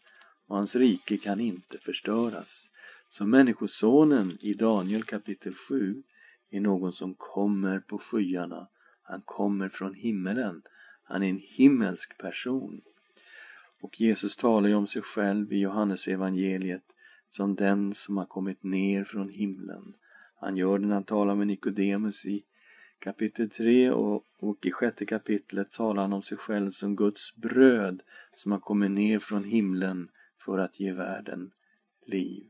och 0.48 0.56
hans 0.56 0.76
rike 0.76 1.18
kan 1.18 1.40
inte 1.40 1.78
förstöras. 1.78 2.70
Så 3.10 3.26
Människosonen 3.26 4.38
i 4.42 4.54
Daniel 4.54 5.04
kapitel 5.04 5.54
7 5.54 6.04
är 6.50 6.60
någon 6.60 6.94
som 6.94 7.14
kommer 7.14 7.80
på 7.80 7.98
skyarna. 7.98 8.68
Han 9.04 9.22
kommer 9.26 9.70
från 9.70 9.94
himmelen. 9.94 10.62
Han 11.04 11.24
är 11.24 11.30
en 11.30 11.42
himmelsk 11.44 12.18
person. 12.18 12.82
Och 13.82 14.02
Jesus 14.02 14.36
talar 14.36 14.70
ju 14.70 14.76
om 14.76 14.88
sig 14.88 15.02
själv 15.02 15.54
i 15.54 15.60
Johannes 15.60 16.08
evangeliet 16.08 16.94
som 17.30 17.56
den 17.56 17.94
som 17.94 18.18
har 18.18 18.26
kommit 18.26 18.64
ner 18.64 19.04
från 19.04 19.30
himlen. 19.30 19.94
Han 20.40 20.58
gör 20.58 20.80
det 20.80 20.86
när 20.86 20.94
han 20.94 21.04
talar 21.04 21.36
med 21.36 21.48
Nikodemus 21.48 22.26
i 22.26 22.44
kapitel 23.00 23.50
3 23.50 23.92
och, 23.92 24.26
och 24.40 24.66
i 24.66 24.72
sjätte 24.72 25.06
kapitlet 25.06 25.72
talar 25.72 26.02
han 26.02 26.14
om 26.14 26.22
sig 26.22 26.38
själv 26.38 26.72
som 26.72 26.96
Guds 26.96 27.36
bröd 27.36 28.02
som 28.36 28.52
har 28.52 28.60
kommit 28.60 28.92
ner 28.92 29.20
från 29.20 29.44
himlen 29.44 30.10
för 30.46 30.58
att 30.58 30.80
ge 30.80 30.94
världen 30.94 31.52
liv. 32.06 32.50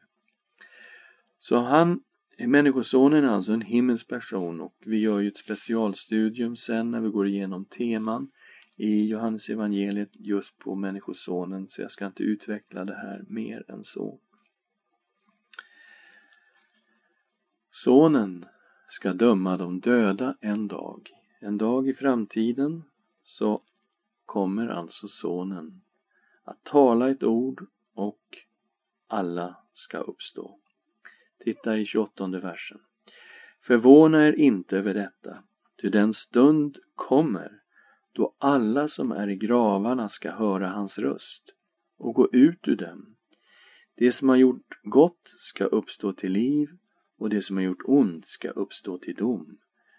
Så 1.39 1.57
han, 1.57 2.03
Människosonen 2.39 3.23
är 3.23 3.27
alltså 3.27 3.53
en 3.53 3.61
himmelsk 3.61 4.07
person 4.07 4.61
och 4.61 4.75
vi 4.85 4.99
gör 4.99 5.19
ju 5.19 5.27
ett 5.27 5.37
specialstudium 5.37 6.55
sen 6.55 6.91
när 6.91 7.01
vi 7.01 7.09
går 7.09 7.27
igenom 7.27 7.65
teman 7.65 8.29
i 8.75 9.07
Johannes 9.07 9.49
evangeliet 9.49 10.09
just 10.13 10.57
på 10.57 10.75
Människosonen 10.75 11.67
så 11.67 11.81
jag 11.81 11.91
ska 11.91 12.05
inte 12.05 12.23
utveckla 12.23 12.85
det 12.85 12.95
här 12.95 13.25
mer 13.27 13.71
än 13.71 13.83
så. 13.83 14.19
Sonen 17.83 18.45
ska 18.89 19.13
döma 19.13 19.57
de 19.57 19.79
döda 19.79 20.35
en 20.41 20.67
dag. 20.67 21.11
En 21.39 21.57
dag 21.57 21.89
i 21.89 21.93
framtiden 21.93 22.83
så 23.23 23.61
kommer 24.25 24.67
alltså 24.67 25.07
Sonen 25.07 25.81
att 26.43 26.63
tala 26.63 27.09
ett 27.09 27.23
ord 27.23 27.65
och 27.93 28.21
alla 29.07 29.55
ska 29.73 29.97
uppstå. 29.97 30.59
Titta 31.39 31.77
i 31.77 31.85
28 31.85 32.27
versen. 32.27 32.79
Förvåna 33.61 34.27
er 34.27 34.33
inte 34.33 34.77
över 34.77 34.93
detta, 34.93 35.43
ty 35.81 35.89
den 35.89 36.13
stund 36.13 36.77
kommer 36.95 37.61
då 38.11 38.35
alla 38.37 38.87
som 38.87 39.11
är 39.11 39.29
i 39.29 39.35
gravarna 39.35 40.09
ska 40.09 40.31
höra 40.31 40.67
hans 40.67 40.99
röst 40.99 41.53
och 41.97 42.13
gå 42.13 42.29
ut 42.31 42.67
ur 42.67 42.75
dem. 42.75 43.15
Det 43.95 44.11
som 44.11 44.29
har 44.29 44.35
gjort 44.35 44.79
gott 44.83 45.33
ska 45.39 45.65
uppstå 45.65 46.13
till 46.13 46.31
liv 46.31 46.69
och 47.17 47.29
det 47.29 47.41
som 47.41 47.57
har 47.57 47.63
gjort 47.63 47.83
ont 47.85 48.27
ska 48.27 48.49
uppstå 48.49 48.97
till 48.97 49.15
dom. 49.15 49.57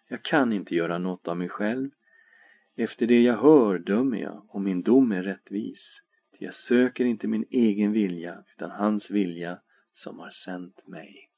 Jag 0.08 0.22
kan 0.22 0.52
inte 0.52 0.74
göra 0.74 0.98
något 0.98 1.28
av 1.28 1.36
mig 1.36 1.48
själv. 1.48 1.90
Efter 2.76 3.06
det 3.06 3.22
jag 3.22 3.36
hör 3.36 3.78
dömer 3.78 4.18
jag 4.18 4.46
och 4.48 4.60
min 4.60 4.82
dom 4.82 5.12
är 5.12 5.22
rättvis. 5.22 6.02
Ty 6.38 6.44
jag 6.44 6.54
söker 6.54 7.04
inte 7.04 7.28
min 7.28 7.44
egen 7.50 7.92
vilja 7.92 8.44
utan 8.54 8.70
hans 8.70 9.10
vilja 9.10 9.58
som 9.92 10.18
har 10.18 10.30
sänt 10.30 10.86
mig. 10.86 11.30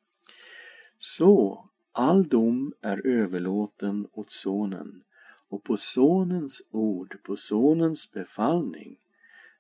Så, 0.98 1.68
all 1.92 2.28
dom 2.28 2.72
är 2.80 3.06
överlåten 3.06 4.08
åt 4.12 4.30
Sonen 4.30 5.02
och 5.48 5.64
på 5.64 5.76
Sonens 5.76 6.62
ord, 6.70 7.22
på 7.22 7.36
Sonens 7.36 8.12
befallning 8.12 8.96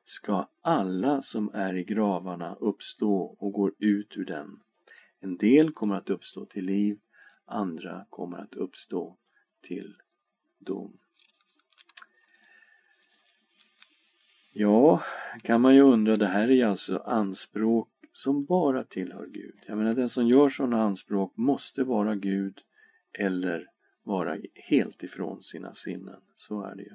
ska 0.04 0.48
alla 0.60 1.22
som 1.22 1.50
är 1.54 1.74
i 1.74 1.84
gravarna 1.84 2.54
uppstå 2.54 3.36
och 3.38 3.52
går 3.52 3.72
ut 3.78 4.16
ur 4.16 4.24
dem. 4.24 4.60
En 5.20 5.36
del 5.36 5.72
kommer 5.72 5.96
att 5.96 6.10
uppstå 6.10 6.46
till 6.46 6.64
liv, 6.64 6.98
andra 7.44 8.06
kommer 8.10 8.38
att 8.38 8.54
uppstå 8.54 9.16
till 9.60 9.96
dom. 10.58 10.98
Ja, 14.52 15.02
kan 15.42 15.60
man 15.60 15.74
ju 15.74 15.80
undra, 15.80 16.16
det 16.16 16.26
här 16.26 16.50
är 16.50 16.66
alltså 16.66 16.96
anspråk 16.96 17.88
som 18.12 18.44
bara 18.44 18.84
tillhör 18.84 19.26
Gud. 19.26 19.54
Jag 19.66 19.78
menar, 19.78 19.94
den 19.94 20.08
som 20.08 20.28
gör 20.28 20.50
sådana 20.50 20.82
anspråk 20.82 21.36
måste 21.36 21.84
vara 21.84 22.16
Gud 22.16 22.58
eller 23.12 23.70
vara 24.02 24.36
helt 24.54 25.02
ifrån 25.02 25.42
sina 25.42 25.74
sinnen. 25.74 26.20
Så 26.36 26.62
är 26.62 26.74
det 26.74 26.82
ju. 26.82 26.94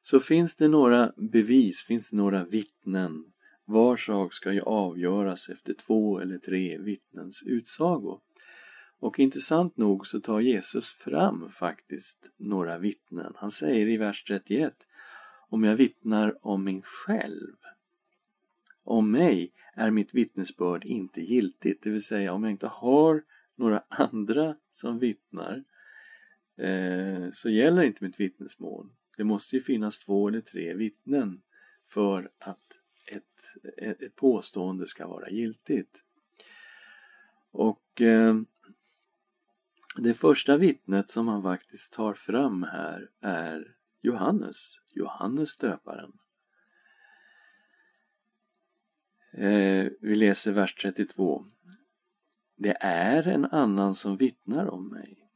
Så 0.00 0.20
finns 0.20 0.54
det 0.54 0.68
några 0.68 1.12
bevis, 1.16 1.82
finns 1.82 2.10
det 2.10 2.16
några 2.16 2.44
vittnen 2.44 3.32
var 3.68 3.96
sak 3.96 4.34
ska 4.34 4.52
ju 4.52 4.60
avgöras 4.60 5.48
efter 5.48 5.72
två 5.72 6.20
eller 6.20 6.38
tre 6.38 6.78
vittnens 6.78 7.42
utsago. 7.46 8.20
Och 8.98 9.18
intressant 9.18 9.76
nog 9.76 10.06
så 10.06 10.20
tar 10.20 10.40
Jesus 10.40 10.92
fram 10.92 11.50
faktiskt 11.50 12.30
några 12.36 12.78
vittnen. 12.78 13.32
Han 13.36 13.50
säger 13.50 13.86
i 13.86 13.96
vers 13.96 14.24
31 14.24 14.74
Om 15.48 15.64
jag 15.64 15.76
vittnar 15.76 16.46
om 16.46 16.64
mig 16.64 16.82
själv 16.84 17.56
om 18.88 19.10
mig 19.10 19.52
är 19.74 19.90
mitt 19.90 20.14
vittnesbörd 20.14 20.84
inte 20.84 21.20
giltigt. 21.20 21.82
Det 21.82 21.90
vill 21.90 22.02
säga 22.02 22.32
om 22.32 22.44
jag 22.44 22.50
inte 22.50 22.66
har 22.66 23.22
några 23.54 23.82
andra 23.88 24.56
som 24.72 24.98
vittnar 24.98 25.64
eh, 26.56 27.30
så 27.32 27.50
gäller 27.50 27.82
inte 27.82 28.04
mitt 28.04 28.20
vittnesmål. 28.20 28.88
Det 29.16 29.24
måste 29.24 29.56
ju 29.56 29.62
finnas 29.62 29.98
två 29.98 30.28
eller 30.28 30.40
tre 30.40 30.74
vittnen 30.74 31.42
för 31.88 32.30
att 32.38 32.67
ett, 33.76 34.16
påstående 34.16 34.86
ska 34.86 35.06
vara 35.06 35.30
giltigt. 35.30 36.04
Och 37.50 38.00
eh, 38.00 38.36
det 39.96 40.14
första 40.14 40.56
vittnet 40.56 41.10
som 41.10 41.28
han 41.28 41.42
faktiskt 41.42 41.92
tar 41.92 42.14
fram 42.14 42.62
här 42.62 43.10
är 43.20 43.76
Johannes, 44.00 44.80
Johannes 44.88 45.56
döparen. 45.56 46.12
Eh, 49.32 49.86
vi 50.00 50.14
läser 50.14 50.52
vers 50.52 50.74
32. 50.74 51.46
Det 52.56 52.76
är 52.80 53.28
en 53.28 53.44
annan 53.44 53.94
som 53.94 54.16
vittnar 54.16 54.66
om 54.66 54.88
mig 54.88 55.28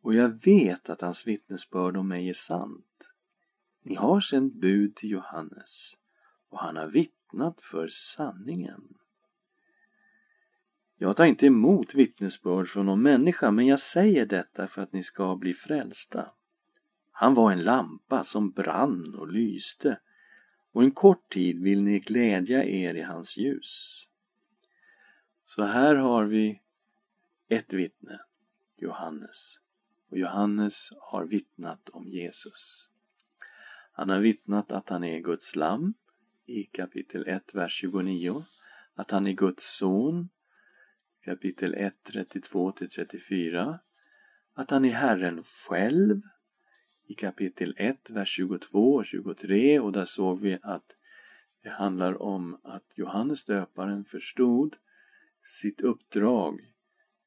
och 0.00 0.14
jag 0.14 0.44
vet 0.44 0.90
att 0.90 1.00
hans 1.00 1.26
vittnesbörd 1.26 1.96
om 1.96 2.08
mig 2.08 2.28
är 2.28 2.34
sant. 2.34 2.86
Ni 3.82 3.94
har 3.94 4.20
sänt 4.20 4.54
bud 4.54 4.96
till 4.96 5.10
Johannes 5.10 5.96
och 6.48 6.58
han 6.58 6.76
har 6.76 6.86
vittnat 6.86 7.19
för 7.60 7.88
sanningen. 7.88 8.94
Jag 10.96 11.16
tar 11.16 11.24
inte 11.24 11.46
emot 11.46 11.94
vittnesbörd 11.94 12.68
från 12.68 12.86
någon 12.86 13.02
människa 13.02 13.50
men 13.50 13.66
jag 13.66 13.80
säger 13.80 14.26
detta 14.26 14.66
för 14.66 14.82
att 14.82 14.92
ni 14.92 15.02
ska 15.02 15.36
bli 15.36 15.54
frälsta. 15.54 16.30
Han 17.12 17.34
var 17.34 17.52
en 17.52 17.64
lampa 17.64 18.24
som 18.24 18.50
brann 18.50 19.14
och 19.14 19.32
lyste 19.32 20.00
och 20.72 20.82
en 20.82 20.90
kort 20.90 21.32
tid 21.32 21.62
vill 21.62 21.82
ni 21.82 21.98
glädja 21.98 22.64
er 22.64 22.94
i 22.94 23.02
hans 23.02 23.36
ljus. 23.36 24.06
Så 25.44 25.64
här 25.64 25.94
har 25.94 26.24
vi 26.24 26.60
ett 27.48 27.72
vittne, 27.72 28.20
Johannes. 28.76 29.60
Och 30.08 30.18
Johannes 30.18 30.92
har 31.00 31.24
vittnat 31.24 31.88
om 31.88 32.08
Jesus. 32.08 32.90
Han 33.92 34.08
har 34.08 34.20
vittnat 34.20 34.72
att 34.72 34.88
han 34.88 35.04
är 35.04 35.20
Guds 35.20 35.56
lamm, 35.56 35.94
i 36.50 36.64
kapitel 36.64 37.28
1, 37.28 37.54
vers 37.54 37.72
29. 37.72 38.44
Att 38.94 39.10
han 39.10 39.26
är 39.26 39.32
Guds 39.32 39.76
son, 39.76 40.28
kapitel 41.24 41.74
1, 41.74 41.94
32 42.02 42.72
34. 42.72 43.78
Att 44.54 44.70
han 44.70 44.84
är 44.84 44.92
Herren 44.92 45.42
själv, 45.68 46.22
i 47.06 47.14
kapitel 47.14 47.74
1, 47.76 48.10
vers 48.10 48.28
22 48.28 48.94
och 48.94 49.06
23 49.06 49.80
och 49.80 49.92
där 49.92 50.04
såg 50.04 50.40
vi 50.40 50.58
att 50.62 50.96
det 51.62 51.70
handlar 51.70 52.22
om 52.22 52.60
att 52.62 52.92
Johannes 52.94 53.44
döparen 53.44 54.04
förstod 54.04 54.76
sitt 55.42 55.80
uppdrag 55.80 56.72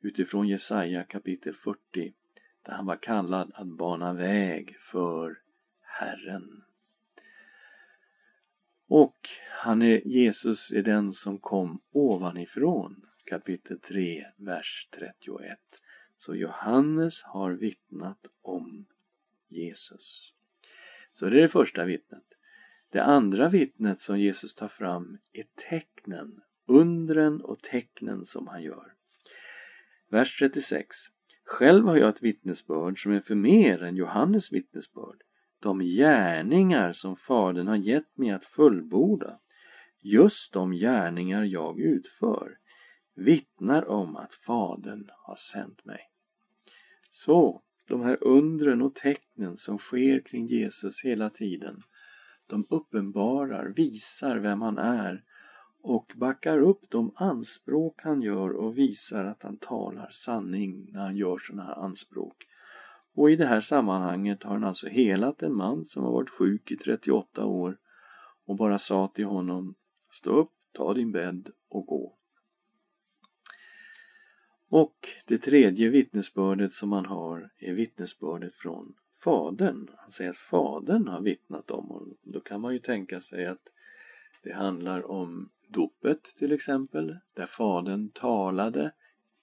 utifrån 0.02 0.48
Jesaja 0.48 1.04
kapitel 1.04 1.54
40 1.54 2.14
där 2.62 2.74
han 2.74 2.86
var 2.86 2.96
kallad 2.96 3.52
att 3.54 3.68
bana 3.68 4.14
väg 4.14 4.78
för 4.80 5.40
Herren. 5.82 6.64
Och 8.96 9.30
han 9.50 9.82
är, 9.82 10.08
Jesus 10.08 10.72
är 10.72 10.82
den 10.82 11.12
som 11.12 11.40
kom 11.40 11.82
ovanifrån 11.92 13.06
kapitel 13.26 13.80
3, 13.80 14.26
vers 14.38 14.88
31. 14.92 15.60
Så 16.18 16.36
Johannes 16.36 17.22
har 17.24 17.52
vittnat 17.52 18.28
om 18.42 18.86
Jesus. 19.50 20.34
Så 21.12 21.30
det 21.30 21.38
är 21.38 21.42
det 21.42 21.48
första 21.48 21.86
vittnet. 21.86 22.24
Det 22.90 23.04
andra 23.04 23.50
vittnet 23.50 24.02
som 24.02 24.20
Jesus 24.20 24.56
tar 24.56 24.68
fram 24.68 25.18
är 25.32 25.46
tecknen, 25.70 26.42
undren 26.66 27.42
och 27.42 27.62
tecknen 27.62 28.26
som 28.26 28.48
han 28.48 28.64
gör. 28.64 28.94
Vers 30.10 30.40
36. 30.40 30.96
Själv 31.44 31.86
har 31.86 31.98
jag 31.98 32.10
ett 32.10 32.24
vittnesbörd 32.24 33.04
som 33.04 33.12
är 33.12 33.20
för 33.22 33.36
mer 33.36 33.84
än 33.84 33.96
Johannes 33.96 34.52
vittnesbörd. 34.52 35.24
De 35.64 35.80
gärningar 35.80 36.94
som 36.94 37.16
Fadern 37.16 37.68
har 37.68 37.76
gett 37.76 38.18
mig 38.18 38.30
att 38.32 38.46
fullborda, 38.46 39.40
just 40.02 40.54
de 40.54 40.72
gärningar 40.72 41.44
jag 41.44 41.80
utför, 41.80 42.58
vittnar 43.16 43.90
om 43.90 44.16
att 44.16 44.34
Fadern 44.34 45.10
har 45.12 45.36
sänt 45.36 45.86
mig. 45.86 46.00
Så, 47.12 47.62
de 47.88 48.02
här 48.02 48.24
undren 48.24 48.82
och 48.82 48.96
tecknen 48.96 49.58
som 49.58 49.78
sker 49.78 50.20
kring 50.20 50.46
Jesus 50.46 51.02
hela 51.04 51.30
tiden, 51.30 51.84
de 52.48 52.68
uppenbarar, 52.70 53.74
visar 53.76 54.38
vem 54.38 54.62
han 54.62 54.78
är 54.78 55.24
och 55.82 56.14
backar 56.16 56.60
upp 56.60 56.90
de 56.90 57.12
anspråk 57.16 58.02
han 58.04 58.22
gör 58.22 58.50
och 58.50 58.78
visar 58.78 59.26
att 59.26 59.44
han 59.44 59.58
talar 59.58 60.10
sanning 60.12 60.90
när 60.92 61.00
han 61.00 61.18
gör 61.18 61.38
sådana 61.38 61.64
här 61.64 61.76
anspråk. 61.76 62.48
Och 63.14 63.32
i 63.32 63.36
det 63.36 63.46
här 63.46 63.62
sammanhanget 63.62 64.44
har 64.44 64.52
han 64.52 64.64
alltså 64.64 64.88
helat 64.88 65.44
en 65.44 65.56
man 65.56 65.86
som 65.86 66.04
har 66.04 66.12
varit 66.12 66.30
sjuk 66.30 66.72
i 66.72 66.78
38 66.78 67.46
år 67.46 67.78
och 68.46 68.56
bara 68.56 68.80
sa 68.80 69.08
till 69.08 69.26
honom 69.26 69.76
Stå 70.12 70.32
upp, 70.32 70.52
ta 70.72 70.94
din 70.94 71.12
bädd 71.12 71.50
och 71.70 71.86
gå. 71.86 72.18
Och 74.70 75.10
det 75.26 75.38
tredje 75.38 75.90
vittnesbördet 75.90 76.74
som 76.74 76.92
han 76.92 77.06
har 77.06 77.50
är 77.58 77.74
vittnesbördet 77.74 78.56
från 78.56 78.96
Fadern. 79.24 79.90
Han 79.98 80.12
säger 80.12 80.32
att 80.32 80.38
Fadern 80.38 81.08
har 81.08 81.22
vittnat 81.22 81.72
om 81.72 81.88
honom. 81.88 82.18
Då 82.22 82.40
kan 82.40 82.62
man 82.62 82.74
ju 82.74 82.80
tänka 82.80 83.22
sig 83.22 83.46
att 83.46 83.70
det 84.44 84.54
handlar 84.54 85.12
om 85.12 85.50
dopet 85.68 86.24
till 86.24 86.52
exempel, 86.52 87.18
där 87.34 87.46
Fadern 87.46 88.10
talade 88.10 88.92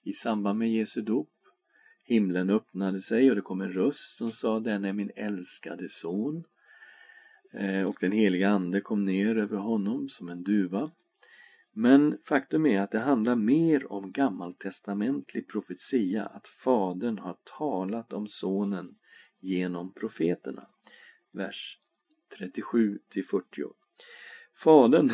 i 0.03 0.13
samband 0.13 0.59
med 0.59 0.71
Jesu 0.71 1.01
dop. 1.01 1.29
Himlen 2.11 2.49
öppnade 2.49 3.01
sig 3.01 3.29
och 3.29 3.35
det 3.35 3.41
kom 3.41 3.61
en 3.61 3.73
röst 3.73 4.17
som 4.17 4.31
sa 4.31 4.59
Den 4.59 4.85
är 4.85 4.93
min 4.93 5.11
älskade 5.15 5.89
son. 5.89 6.43
Eh, 7.53 7.83
och 7.83 7.97
den 7.99 8.11
heliga 8.11 8.49
Ande 8.49 8.81
kom 8.81 9.05
ner 9.05 9.37
över 9.37 9.57
honom 9.57 10.09
som 10.09 10.29
en 10.29 10.43
duva. 10.43 10.91
Men 11.73 12.17
faktum 12.25 12.65
är 12.65 12.81
att 12.81 12.91
det 12.91 12.99
handlar 12.99 13.35
mer 13.35 13.91
om 13.91 14.11
gammaltestamentlig 14.11 15.47
profetia, 15.47 16.25
att 16.25 16.47
Fadern 16.47 17.17
har 17.17 17.37
talat 17.57 18.13
om 18.13 18.27
Sonen 18.27 18.95
genom 19.39 19.93
profeterna. 19.93 20.67
Vers 21.31 21.79
37 22.37 22.99
till 23.09 23.25
40. 23.25 23.45
Fadern 24.55 25.11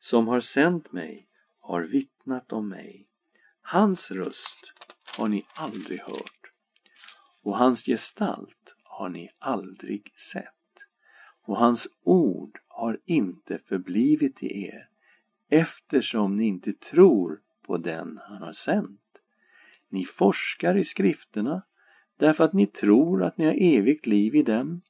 som 0.00 0.28
har 0.28 0.40
sänt 0.40 0.92
mig 0.92 1.28
har 1.60 1.82
vittnat 1.82 2.52
om 2.52 2.68
mig. 2.68 3.06
Hans 3.60 4.10
röst 4.10 4.72
har 5.16 5.28
ni 5.28 5.46
aldrig 5.54 6.00
hört 6.00 6.39
och 7.42 7.56
hans 7.56 7.82
gestalt 7.82 8.76
har 8.82 9.08
ni 9.08 9.28
aldrig 9.38 10.12
sett 10.32 10.54
och 11.42 11.56
hans 11.56 11.88
ord 12.02 12.58
har 12.68 12.98
inte 13.04 13.58
förblivit 13.58 14.42
i 14.42 14.64
er 14.64 14.88
eftersom 15.48 16.36
ni 16.36 16.46
inte 16.46 16.72
tror 16.72 17.40
på 17.62 17.76
den 17.76 18.20
han 18.22 18.42
har 18.42 18.52
sänt. 18.52 19.22
Ni 19.88 20.04
forskar 20.04 20.76
i 20.76 20.84
skrifterna 20.84 21.62
därför 22.16 22.44
att 22.44 22.52
ni 22.52 22.66
tror 22.66 23.24
att 23.24 23.38
ni 23.38 23.44
har 23.44 23.78
evigt 23.78 24.06
liv 24.06 24.34
i 24.34 24.42
dem 24.42 24.80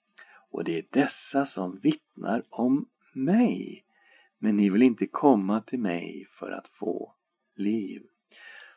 och 0.50 0.64
det 0.64 0.78
är 0.78 0.84
dessa 0.90 1.46
som 1.46 1.78
vittnar 1.78 2.42
om 2.48 2.88
mig. 3.12 3.84
Men 4.38 4.56
ni 4.56 4.70
vill 4.70 4.82
inte 4.82 5.06
komma 5.06 5.60
till 5.60 5.78
mig 5.78 6.26
för 6.30 6.50
att 6.50 6.68
få 6.68 7.14
liv. 7.54 8.02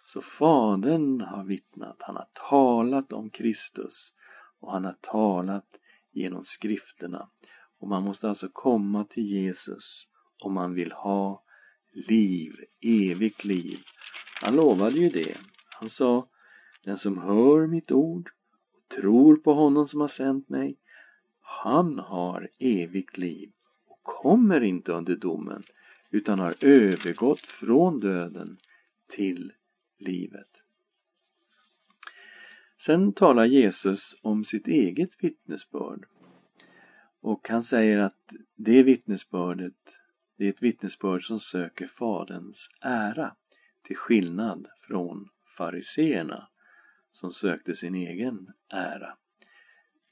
Så 0.05 0.21
Fadern 0.21 1.21
har 1.21 1.43
vittnat, 1.43 1.97
han 1.99 2.15
har 2.15 2.27
talat 2.49 3.13
om 3.13 3.29
Kristus 3.29 4.13
och 4.59 4.71
han 4.71 4.85
har 4.85 4.97
talat 5.01 5.67
genom 6.11 6.43
skrifterna. 6.43 7.29
Och 7.79 7.87
man 7.87 8.03
måste 8.03 8.29
alltså 8.29 8.49
komma 8.53 9.05
till 9.05 9.23
Jesus 9.23 10.07
om 10.43 10.53
man 10.53 10.73
vill 10.73 10.91
ha 10.91 11.43
liv, 11.91 12.53
evigt 12.81 13.45
liv. 13.45 13.79
Han 14.41 14.55
lovade 14.55 14.97
ju 14.97 15.09
det. 15.09 15.37
Han 15.79 15.89
sa 15.89 16.27
Den 16.83 16.97
som 16.97 17.17
hör 17.17 17.67
mitt 17.67 17.91
ord 17.91 18.29
och 18.73 18.95
tror 18.95 19.35
på 19.35 19.53
honom 19.53 19.87
som 19.87 20.01
har 20.01 20.07
sänt 20.07 20.49
mig 20.49 20.77
han 21.63 21.99
har 21.99 22.49
evigt 22.59 23.17
liv 23.17 23.51
och 23.87 24.03
kommer 24.03 24.61
inte 24.61 24.91
under 24.91 25.15
domen 25.15 25.63
utan 26.09 26.39
har 26.39 26.55
övergått 26.61 27.45
från 27.45 27.99
döden 27.99 28.57
till 29.07 29.51
livet. 30.03 30.49
Sen 32.77 33.13
talar 33.13 33.45
Jesus 33.45 34.15
om 34.21 34.45
sitt 34.45 34.67
eget 34.67 35.23
vittnesbörd 35.23 36.05
och 37.21 37.49
han 37.49 37.63
säger 37.63 37.97
att 37.97 38.33
det 38.55 38.83
vittnesbördet 38.83 39.73
det 40.37 40.45
är 40.45 40.49
ett 40.49 40.63
vittnesbörd 40.63 41.23
som 41.23 41.39
söker 41.39 41.87
Faderns 41.87 42.69
ära 42.81 43.35
till 43.83 43.95
skillnad 43.95 44.67
från 44.87 45.29
fariseerna 45.57 46.47
som 47.11 47.33
sökte 47.33 47.75
sin 47.75 47.95
egen 47.95 48.47
ära. 48.69 49.17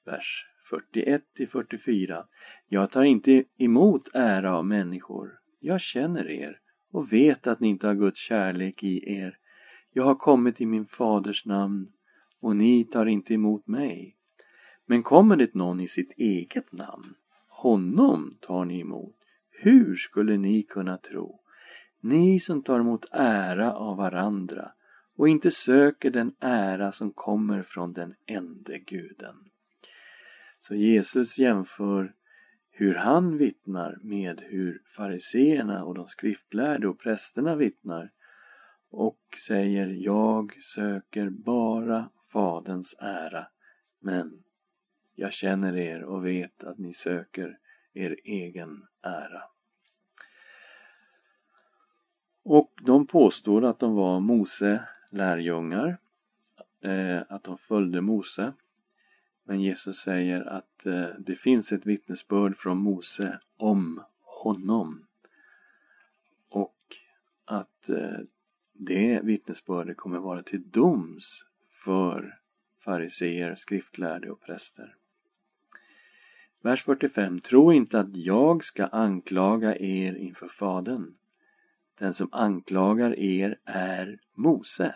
Vers 0.06 0.46
41 0.70 1.24
till 1.36 1.50
44. 1.50 2.26
Jag 2.68 2.92
tar 2.92 3.04
inte 3.04 3.44
emot 3.58 4.10
ära 4.14 4.58
av 4.58 4.66
människor. 4.66 5.40
Jag 5.60 5.82
känner 5.82 6.30
er 6.30 6.60
och 6.92 7.14
vet 7.14 7.48
att 7.48 7.60
ni 7.60 7.68
inte 7.68 7.88
har 7.88 7.96
Guds 7.96 8.20
kärlek 8.20 8.84
i 8.84 9.16
er. 9.16 9.38
Jag 9.94 10.04
har 10.04 10.16
kommit 10.16 10.62
i 10.62 10.66
min 10.66 10.86
faders 10.86 11.46
namn 11.46 11.92
och 12.40 12.56
ni 12.56 12.84
tar 12.84 13.06
inte 13.06 13.34
emot 13.34 13.68
mig. 13.68 14.16
Men 14.86 15.04
kommer 15.04 15.36
det 15.36 15.54
någon 15.54 15.80
i 15.80 15.88
sitt 15.88 16.12
eget 16.18 16.72
namn, 16.72 17.16
honom 17.48 18.38
tar 18.42 18.66
ni 18.66 18.80
emot. 18.80 19.16
Hur 19.50 19.96
skulle 19.96 20.38
ni 20.38 20.64
kunna 20.64 20.98
tro? 20.98 21.40
Ni 22.00 22.40
som 22.40 22.64
tar 22.64 22.80
emot 22.80 23.06
ära 23.12 23.74
av 23.74 23.98
varandra 23.98 24.72
och 25.18 25.30
inte 25.30 25.52
söker 25.52 26.12
den 26.12 26.34
ära 26.40 26.92
som 26.92 27.12
kommer 27.12 27.64
från 27.64 27.94
den 27.94 28.14
ende 28.26 28.80
guden. 28.80 29.36
Så 30.60 30.76
Jesus 30.76 31.38
jämför 31.38 32.14
hur 32.70 32.96
han 32.96 33.38
vittnar 33.38 33.98
med 34.04 34.42
hur 34.42 34.82
fariseerna 34.86 35.84
och 35.84 35.96
de 35.96 36.08
skriftlärde 36.08 36.88
och 36.88 37.00
prästerna 37.00 37.56
vittnar 37.56 38.12
och 38.92 39.40
säger 39.48 39.88
jag 39.88 40.64
söker 40.64 41.30
bara 41.30 42.10
Faderns 42.32 42.96
ära 43.00 43.48
men 44.00 44.44
jag 45.16 45.34
känner 45.34 45.78
er 45.78 46.04
och 46.04 46.26
vet 46.26 46.64
att 46.64 46.78
ni 46.78 46.94
söker 46.94 47.58
er 47.94 48.16
egen 48.24 48.88
ära. 49.02 49.44
Och 52.44 52.74
de 52.82 53.08
påstår 53.08 53.66
att 53.66 53.80
de 53.80 53.96
var 53.96 54.20
Mose 54.20 54.88
lärjungar, 55.12 55.98
eh, 56.82 57.22
att 57.30 57.44
de 57.44 57.58
följde 57.58 58.02
Mose. 58.02 58.54
Men 59.44 59.62
Jesus 59.62 59.98
säger 59.98 60.42
att 60.42 60.86
eh, 60.86 61.08
det 61.20 61.36
finns 61.36 61.72
ett 61.72 61.86
vittnesbörd 61.86 62.58
från 62.58 62.78
Mose 62.78 63.40
om 63.58 64.04
honom. 64.22 65.08
Och 66.50 66.96
att 67.46 67.90
eh, 67.90 68.20
det 68.86 69.22
vittnesbördet 69.24 69.98
kommer 69.98 70.20
vara 70.20 70.44
till 70.44 70.70
doms 70.70 71.46
för 71.86 72.40
fariseer, 72.80 73.56
skriftlärde 73.56 74.32
och 74.32 74.42
präster. 74.42 74.96
Vers 76.62 76.84
45. 76.84 77.40
Tro 77.40 77.74
inte 77.74 78.00
att 78.00 78.16
jag 78.16 78.64
ska 78.64 78.86
anklaga 78.86 79.76
er 79.76 80.16
inför 80.16 80.48
Fadern. 80.48 81.14
Den 82.00 82.14
som 82.14 82.30
anklagar 82.32 83.20
er 83.20 83.60
är 83.66 84.20
Mose, 84.36 84.96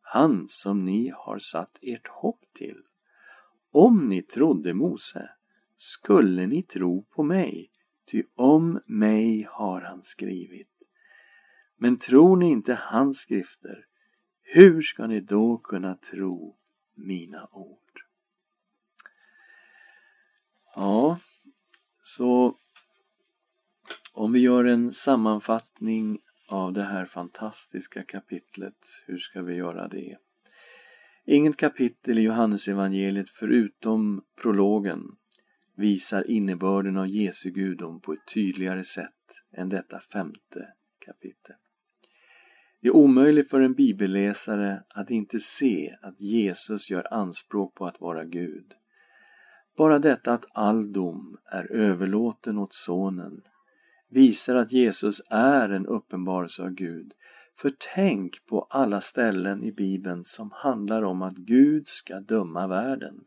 han 0.00 0.48
som 0.48 0.84
ni 0.84 1.12
har 1.16 1.38
satt 1.38 1.78
ert 1.82 2.08
hopp 2.08 2.40
till. 2.54 2.82
Om 3.70 4.08
ni 4.08 4.22
trodde 4.22 4.74
Mose 4.74 5.30
skulle 5.76 6.46
ni 6.46 6.62
tro 6.62 7.02
på 7.02 7.22
mig, 7.22 7.70
ty 8.10 8.22
om 8.34 8.80
mig 8.86 9.48
har 9.50 9.80
han 9.80 10.02
skrivit. 10.02 10.77
Men 11.78 11.98
tror 11.98 12.36
ni 12.36 12.50
inte 12.50 12.74
hans 12.74 13.18
skrifter, 13.18 13.84
hur 14.42 14.82
ska 14.82 15.06
ni 15.06 15.20
då 15.20 15.58
kunna 15.58 15.94
tro 15.94 16.56
mina 16.94 17.48
ord? 17.52 17.78
Ja, 20.74 21.18
så 22.00 22.56
Om 24.12 24.32
vi 24.32 24.38
gör 24.40 24.64
en 24.64 24.94
sammanfattning 24.94 26.18
av 26.48 26.72
det 26.72 26.82
här 26.82 27.04
fantastiska 27.04 28.02
kapitlet, 28.02 28.74
hur 29.06 29.18
ska 29.18 29.42
vi 29.42 29.54
göra 29.54 29.88
det? 29.88 30.16
Inget 31.24 31.56
kapitel 31.56 32.18
i 32.18 32.22
Johannesevangeliet 32.22 33.30
förutom 33.30 34.24
prologen 34.42 35.16
visar 35.76 36.30
innebörden 36.30 36.96
av 36.96 37.08
Jesu 37.08 37.50
gudom 37.50 38.00
på 38.00 38.12
ett 38.12 38.26
tydligare 38.34 38.84
sätt 38.84 39.14
än 39.52 39.68
detta 39.68 40.00
femte 40.00 40.72
kapitel. 40.98 41.56
Det 42.80 42.88
är 42.88 42.96
omöjligt 42.96 43.50
för 43.50 43.60
en 43.60 43.74
bibelläsare 43.74 44.82
att 44.88 45.10
inte 45.10 45.38
se 45.38 45.96
att 46.02 46.20
Jesus 46.20 46.90
gör 46.90 47.14
anspråk 47.14 47.74
på 47.74 47.86
att 47.86 48.00
vara 48.00 48.24
Gud. 48.24 48.74
Bara 49.76 49.98
detta 49.98 50.32
att 50.32 50.44
all 50.52 50.92
dom 50.92 51.38
är 51.44 51.72
överlåten 51.72 52.58
åt 52.58 52.74
Sonen 52.74 53.42
visar 54.08 54.54
att 54.54 54.72
Jesus 54.72 55.20
är 55.30 55.68
en 55.68 55.86
uppenbarelse 55.86 56.62
av 56.62 56.70
Gud. 56.70 57.12
För 57.56 57.72
tänk 57.94 58.46
på 58.46 58.66
alla 58.70 59.00
ställen 59.00 59.64
i 59.64 59.72
Bibeln 59.72 60.24
som 60.24 60.50
handlar 60.54 61.02
om 61.02 61.22
att 61.22 61.36
Gud 61.36 61.88
ska 61.88 62.20
döma 62.20 62.66
världen. 62.66 63.24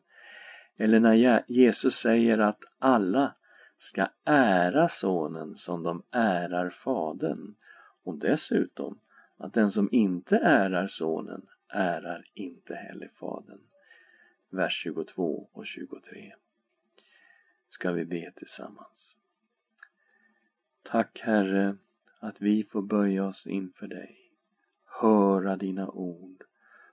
Eller 0.78 1.00
när 1.00 1.44
Jesus 1.48 1.96
säger 1.96 2.38
att 2.38 2.64
alla 2.80 3.36
ska 3.80 4.08
ära 4.26 4.90
Sonen 4.90 5.56
som 5.56 5.84
de 5.84 6.04
ärar 6.12 6.70
Fadern 6.70 7.56
och 8.04 8.20
dessutom 8.20 9.00
att 9.42 9.54
den 9.54 9.72
som 9.72 9.90
inte 9.92 10.38
ärar 10.38 10.88
Sonen 10.88 11.46
ärar 11.68 12.26
inte 12.34 12.76
heller 12.76 13.12
Fadern. 13.16 13.62
Vers 14.50 14.84
22 14.84 15.50
och 15.52 15.66
23. 15.66 16.34
Ska 17.68 17.92
vi 17.92 18.06
be 18.06 18.32
tillsammans. 18.36 19.18
Tack 20.84 21.22
Herre 21.24 21.78
att 22.20 22.42
vi 22.42 22.64
får 22.64 22.82
böja 22.82 23.26
oss 23.26 23.48
inför 23.48 23.88
dig, 23.88 24.32
höra 25.02 25.56
dina 25.56 25.90
ord 25.90 26.44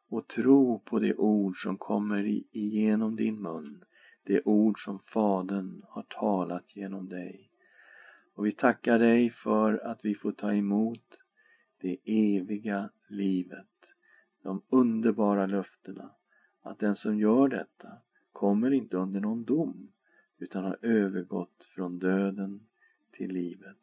och 0.09 0.29
tro 0.29 0.79
på 0.79 0.99
det 0.99 1.15
ord 1.15 1.63
som 1.63 1.79
kommer 1.79 2.25
igenom 2.57 3.17
din 3.17 3.43
mun, 3.43 3.85
det 4.23 4.43
ord 4.45 4.85
som 4.85 4.99
Fadern 4.99 5.83
har 5.89 6.03
talat 6.03 6.77
genom 6.77 7.09
dig. 7.09 7.51
Och 8.35 8.47
vi 8.47 8.53
tackar 8.53 8.99
dig 8.99 9.31
för 9.31 9.87
att 9.87 10.05
vi 10.05 10.15
får 10.15 10.33
ta 10.33 10.55
emot 10.55 11.19
det 11.81 11.99
eviga 12.05 12.91
livet, 13.09 13.95
de 14.43 14.63
underbara 14.69 15.47
löftena 15.47 16.11
att 16.61 16.79
den 16.79 16.97
som 16.97 17.19
gör 17.19 17.49
detta 17.49 17.99
kommer 18.33 18.71
inte 18.71 18.97
under 18.97 19.21
någon 19.21 19.45
dom 19.45 19.93
utan 20.39 20.65
har 20.65 20.79
övergått 20.83 21.65
från 21.65 21.99
döden 21.99 22.67
till 23.11 23.33
livet. 23.33 23.77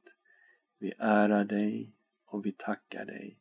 Vi 0.79 0.93
ärar 0.99 1.45
dig 1.45 1.91
och 2.25 2.45
vi 2.45 2.51
tackar 2.51 3.05
dig, 3.05 3.37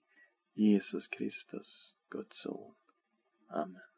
Jesus 0.54 1.08
Kristus, 1.08 1.96
Guds 2.08 2.42
son. 2.42 2.74
Amen. 3.48 3.93